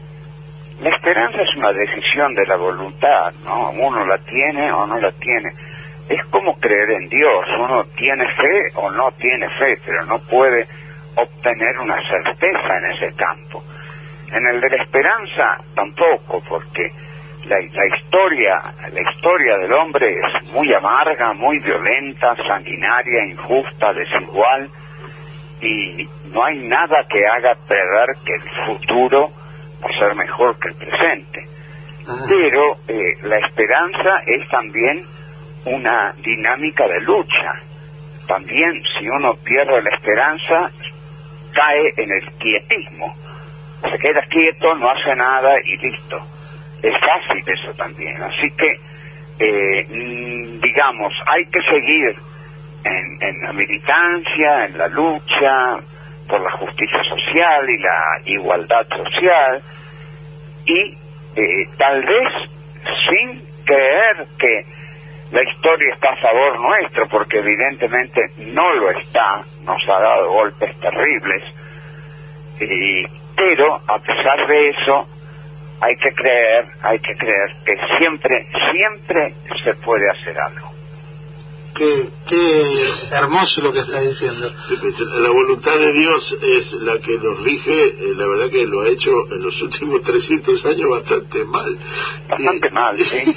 la 0.80 0.96
esperanza 0.96 1.42
es 1.42 1.56
una 1.56 1.72
decisión 1.72 2.34
de 2.34 2.46
la 2.46 2.56
voluntad, 2.56 3.32
¿no? 3.44 3.70
Uno 3.72 4.06
la 4.06 4.18
tiene 4.18 4.72
o 4.72 4.86
no 4.86 4.98
la 4.98 5.12
tiene. 5.12 5.52
Es 6.08 6.24
como 6.26 6.58
creer 6.58 6.92
en 6.92 7.08
Dios, 7.08 7.46
uno 7.58 7.84
tiene 7.96 8.24
fe 8.32 8.70
o 8.76 8.90
no 8.90 9.10
tiene 9.12 9.48
fe, 9.50 9.78
pero 9.84 10.04
no 10.06 10.18
puede 10.20 10.66
obtener 11.14 11.78
una 11.80 11.96
certeza 12.08 12.78
en 12.78 12.92
ese 12.92 13.16
campo. 13.16 13.62
En 14.32 14.46
el 14.46 14.60
de 14.60 14.70
la 14.70 14.82
esperanza 14.82 15.58
tampoco, 15.74 16.42
porque 16.48 16.92
la, 17.48 17.56
la 17.56 17.96
historia, 17.96 18.74
la 18.92 19.10
historia 19.10 19.58
del 19.58 19.72
hombre 19.72 20.10
es 20.10 20.52
muy 20.52 20.72
amarga, 20.74 21.32
muy 21.32 21.58
violenta, 21.60 22.34
sanguinaria, 22.46 23.26
injusta, 23.26 23.92
desigual, 23.92 24.70
y 25.60 26.08
no 26.32 26.44
hay 26.44 26.58
nada 26.58 27.06
que 27.08 27.24
haga 27.26 27.56
prever 27.66 28.16
que 28.24 28.34
el 28.34 28.66
futuro 28.66 29.30
va 29.82 29.88
a 29.88 29.98
ser 29.98 30.14
mejor 30.14 30.58
que 30.58 30.68
el 30.68 30.74
presente. 30.74 31.46
Ah, 32.08 32.24
Pero 32.28 32.76
eh, 32.88 33.16
la 33.22 33.38
esperanza 33.38 34.20
es 34.26 34.48
también 34.48 35.04
una 35.64 36.12
dinámica 36.18 36.86
de 36.86 37.00
lucha. 37.00 37.52
También 38.26 38.82
si 38.98 39.08
uno 39.08 39.34
pierde 39.36 39.82
la 39.82 39.90
esperanza, 39.96 40.70
cae 41.52 41.92
en 41.96 42.10
el 42.10 42.32
quietismo. 42.38 43.14
Se 43.82 43.98
queda 43.98 44.22
quieto, 44.28 44.74
no 44.74 44.90
hace 44.90 45.14
nada 45.14 45.54
y 45.64 45.76
listo. 45.76 46.20
Es 46.82 46.94
fácil 47.00 47.42
eso 47.46 47.72
también. 47.74 48.20
Así 48.22 48.50
que, 48.52 48.72
eh, 49.38 49.86
mm, 49.88 50.60
digamos, 50.60 51.12
hay 51.26 51.44
que 51.46 51.60
seguir 51.62 52.16
en, 52.84 53.22
en 53.28 53.42
la 53.42 53.52
militancia, 53.52 54.66
en 54.66 54.78
la 54.78 54.88
lucha 54.88 55.78
por 56.28 56.40
la 56.40 56.50
justicia 56.52 57.02
social 57.04 57.68
y 57.70 57.78
la 57.78 58.02
igualdad 58.24 58.86
social 58.88 59.62
y 60.66 60.96
eh, 61.36 61.68
tal 61.78 62.02
vez 62.02 62.32
sin 63.08 63.42
creer 63.64 64.26
que 64.38 64.64
la 65.32 65.42
historia 65.42 65.92
está 65.94 66.10
a 66.10 66.16
favor 66.16 66.60
nuestro, 66.60 67.08
porque 67.08 67.38
evidentemente 67.38 68.20
no 68.38 68.72
lo 68.74 68.90
está, 68.90 69.40
nos 69.64 69.88
ha 69.88 70.00
dado 70.00 70.30
golpes 70.30 70.78
terribles, 70.80 71.42
y- 72.60 73.04
pero 73.36 73.80
a 73.86 73.98
pesar 73.98 74.46
de 74.46 74.68
eso 74.70 75.06
hay 75.80 75.96
que 75.96 76.10
creer, 76.14 76.66
hay 76.82 76.98
que 76.98 77.16
creer 77.16 77.56
que 77.64 77.74
siempre, 77.98 78.46
siempre 78.72 79.34
se 79.64 79.74
puede 79.74 80.08
hacer 80.10 80.38
algo. 80.38 80.72
qué, 81.74 82.08
qué 82.26 82.72
hermoso 83.12 83.60
lo 83.60 83.70
que 83.72 83.80
estás 83.80 84.02
diciendo. 84.02 84.50
La 85.20 85.28
voluntad 85.30 85.76
de 85.76 85.92
Dios 85.92 86.38
es 86.42 86.72
la 86.72 86.98
que 86.98 87.18
nos 87.18 87.38
rige, 87.42 87.88
eh, 87.88 88.14
la 88.16 88.26
verdad 88.26 88.48
que 88.50 88.64
lo 88.66 88.80
ha 88.80 88.88
hecho 88.88 89.10
en 89.30 89.42
los 89.42 89.60
últimos 89.60 90.00
300 90.02 90.64
años 90.64 90.88
bastante 90.88 91.44
mal. 91.44 91.76
Bastante 92.30 92.68
Y- 92.68 92.72
mal, 92.72 92.96
sí. 93.12 93.34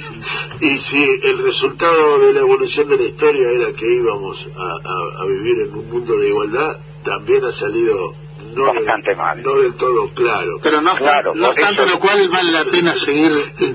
Y 0.62 0.78
si 0.78 1.20
el 1.22 1.38
resultado 1.42 2.18
de 2.20 2.32
la 2.32 2.40
evolución 2.40 2.88
de 2.88 2.96
la 2.96 3.02
historia 3.04 3.50
era 3.50 3.72
que 3.72 3.86
íbamos 3.94 4.48
a, 4.56 4.62
a- 4.62 5.22
a 5.22 5.24
vivir 5.26 5.60
en 5.68 5.74
un 5.74 5.90
mundo 5.90 6.16
de 6.16 6.28
igualdad, 6.28 6.78
también 7.04 7.44
ha 7.44 7.52
salido 7.52 8.14
no, 8.54 8.72
Bastante 8.74 9.10
del, 9.10 9.16
mal. 9.18 9.42
no 9.42 9.56
del 9.56 9.74
todo 9.74 10.08
claro. 10.14 10.58
Pero 10.62 10.80
no, 10.80 10.94
Claro, 10.96 11.34
no 11.34 11.40
por 11.46 11.50
obstante 11.50 11.82
eso- 11.82 11.90
lo 11.94 12.00
cual 12.00 12.28
vale 12.28 12.52
la 12.52 12.64
pena 12.64 12.92
seguir 12.94 13.30
Sí, 13.58 13.74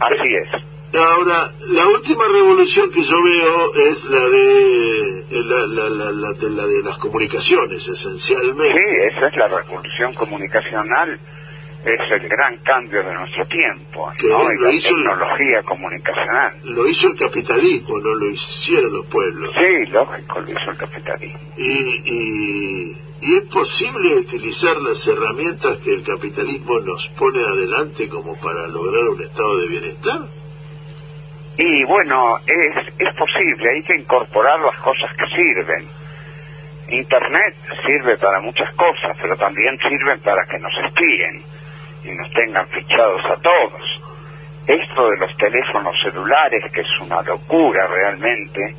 Así 0.00 0.34
es. 0.42 0.98
Ahora, 0.98 1.52
la 1.68 1.86
última 1.86 2.24
revolución 2.26 2.90
que 2.90 3.02
yo 3.02 3.22
veo 3.22 3.74
es 3.74 4.04
la 4.06 4.26
de 4.28 5.18
eh, 5.20 5.24
la, 5.44 5.66
la, 5.66 5.88
la, 5.90 6.10
la 6.12 6.32
de, 6.32 6.50
la 6.50 6.66
de 6.66 6.82
las 6.82 6.96
comunicaciones, 6.98 7.86
esencialmente. 7.86 8.72
Sí, 8.72 8.96
esa 9.14 9.26
es 9.28 9.36
la 9.36 9.48
revolución 9.48 10.14
comunicacional, 10.14 11.20
es 11.84 12.10
el 12.22 12.28
gran 12.28 12.56
cambio 12.58 13.02
de 13.04 13.12
nuestro 13.14 13.46
tiempo, 13.46 14.10
Que 14.18 14.28
¿no? 14.28 14.44
Lo 14.50 14.62
la 14.62 14.72
hizo 14.72 14.88
el- 14.88 14.94
tecnología 15.04 15.62
comunicacional. 15.64 16.54
Lo 16.64 16.88
hizo 16.88 17.08
el 17.08 17.16
capitalismo, 17.18 17.98
no 17.98 18.14
lo 18.14 18.30
hicieron 18.30 18.90
los 18.92 19.04
pueblos. 19.06 19.50
Sí, 19.54 19.90
lógico, 19.92 20.40
lo 20.40 20.50
hizo 20.50 20.70
el 20.70 20.76
capitalismo. 20.78 21.38
Y, 21.58 22.02
y, 22.06 22.96
y 23.20 23.36
es 23.36 23.44
posible 23.44 24.14
utilizar 24.16 24.76
las 24.76 25.06
herramientas 25.06 25.78
que 25.78 25.92
el 25.92 26.04
capitalismo 26.04 26.78
nos 26.80 27.08
pone 27.08 27.42
adelante 27.42 28.08
como 28.08 28.36
para 28.36 28.66
lograr 28.68 29.02
un 29.08 29.20
estado 29.22 29.58
de 29.58 29.68
bienestar. 29.68 30.20
Y 31.56 31.84
bueno, 31.84 32.38
es, 32.38 32.86
es 32.96 33.14
posible, 33.16 33.70
hay 33.74 33.82
que 33.82 33.96
incorporar 33.96 34.60
las 34.60 34.78
cosas 34.78 35.10
que 35.16 35.26
sirven. 35.34 35.88
Internet 36.90 37.56
sirve 37.84 38.16
para 38.18 38.40
muchas 38.40 38.72
cosas, 38.74 39.16
pero 39.20 39.36
también 39.36 39.76
sirve 39.78 40.18
para 40.18 40.46
que 40.46 40.58
nos 40.60 40.72
espíen 40.84 41.42
y 42.04 42.12
nos 42.12 42.30
tengan 42.30 42.66
fichados 42.68 43.24
a 43.24 43.36
todos. 43.40 43.82
esto 44.66 45.10
de 45.10 45.16
los 45.16 45.36
teléfonos 45.36 45.94
celulares, 46.02 46.62
que 46.72 46.82
es 46.82 47.00
una 47.00 47.20
locura 47.22 47.86
realmente, 47.88 48.74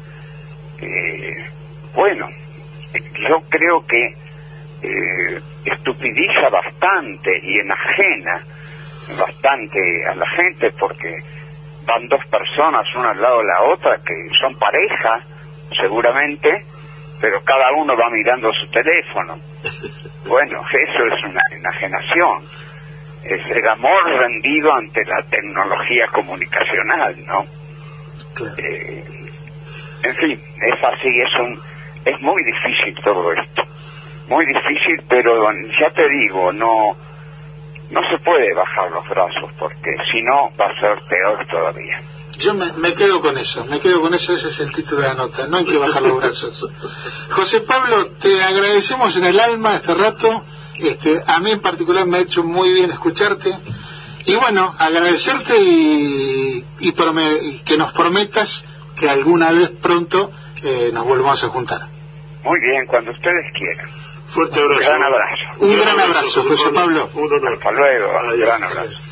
eh, 0.81 1.49
bueno, 1.93 2.27
yo 3.27 3.41
creo 3.49 3.85
que 3.85 4.15
eh, 4.81 5.41
estupidiza 5.65 6.49
bastante 6.49 7.31
y 7.43 7.59
enajena 7.59 8.41
bastante 9.17 9.79
a 10.07 10.15
la 10.15 10.29
gente 10.29 10.71
porque 10.79 11.23
van 11.85 12.07
dos 12.07 12.25
personas 12.27 12.85
una 12.95 13.11
al 13.11 13.21
lado 13.21 13.39
de 13.39 13.45
la 13.45 13.61
otra 13.63 13.97
que 14.05 14.13
son 14.39 14.57
pareja 14.57 15.19
seguramente 15.79 16.65
pero 17.19 17.43
cada 17.43 17.71
uno 17.73 17.97
va 17.97 18.09
mirando 18.09 18.51
su 18.53 18.69
teléfono. 18.71 19.37
Bueno 20.27 20.61
eso 20.69 21.05
es 21.07 21.23
una 21.23 21.41
enajenación. 21.49 22.45
Es 23.23 23.41
el 23.49 23.67
amor 23.67 24.03
rendido 24.19 24.71
ante 24.71 25.03
la 25.05 25.23
tecnología 25.23 26.07
comunicacional 26.13 27.15
no 27.25 27.45
eh, 28.57 29.03
en 30.03 30.15
fin 30.15 30.41
es 30.61 30.83
así 30.83 31.09
es 31.21 31.39
un 31.39 31.61
es 32.05 32.21
muy 32.21 32.43
difícil 32.43 32.95
todo 33.03 33.33
esto 33.33 33.63
muy 34.29 34.45
difícil, 34.45 35.03
pero 35.09 35.51
ya 35.79 35.91
te 35.91 36.07
digo, 36.07 36.51
no 36.53 36.95
no 37.91 38.01
se 38.09 38.23
puede 38.23 38.53
bajar 38.53 38.91
los 38.91 39.07
brazos 39.09 39.51
porque 39.57 39.95
si 40.11 40.21
no 40.21 40.51
va 40.59 40.67
a 40.67 40.79
ser 40.79 40.99
peor 41.07 41.45
todavía. 41.47 42.01
Yo 42.37 42.53
me, 42.53 42.93
quedo 42.93 43.19
con 43.19 43.37
eso, 43.37 43.65
me 43.65 43.81
quedo 43.81 44.01
con 44.01 44.13
eso, 44.13 44.33
ese 44.33 44.47
es 44.47 44.59
el 44.61 44.71
título 44.71 45.01
de 45.01 45.09
la 45.09 45.13
nota, 45.13 45.47
no 45.47 45.57
hay 45.57 45.65
que 45.65 45.77
bajar 45.77 46.01
los 46.03 46.17
brazos. 46.17 46.69
José 47.31 47.61
Pablo, 47.61 48.11
te 48.11 48.41
agradecemos 48.41 49.15
en 49.17 49.25
el 49.25 49.39
alma 49.39 49.75
este 49.75 49.93
rato, 49.93 50.45
este, 50.77 51.21
a 51.27 51.39
mí 51.39 51.51
en 51.51 51.59
particular 51.59 52.05
me 52.05 52.17
ha 52.17 52.21
hecho 52.21 52.43
muy 52.43 52.71
bien 52.71 52.91
escucharte, 52.91 53.53
y 54.25 54.35
bueno, 54.35 54.73
agradecerte 54.77 55.57
y, 55.59 56.65
y, 56.79 56.93
que 57.65 57.77
nos 57.77 57.91
prometas 57.91 58.65
que 58.95 59.09
alguna 59.09 59.51
vez 59.51 59.71
pronto 59.71 60.31
eh, 60.63 60.91
nos 60.93 61.05
volvamos 61.05 61.43
a 61.43 61.47
juntar. 61.49 61.87
Muy 62.43 62.59
bien, 62.61 62.85
cuando 62.85 63.11
ustedes 63.11 63.51
quieran. 63.53 63.98
Fuerte 64.29 64.59
abrazo. 64.59 64.79
Un 64.79 64.85
gran 64.85 65.03
abrazo. 65.03 65.59
Un, 65.59 65.75
gran 65.75 65.99
abrazo, 65.99 66.43
José 66.43 66.69
Pablo. 66.69 67.09
Hasta 67.53 67.71
luego. 67.71 68.11
Gran 68.37 68.63
abrazo. 68.63 69.08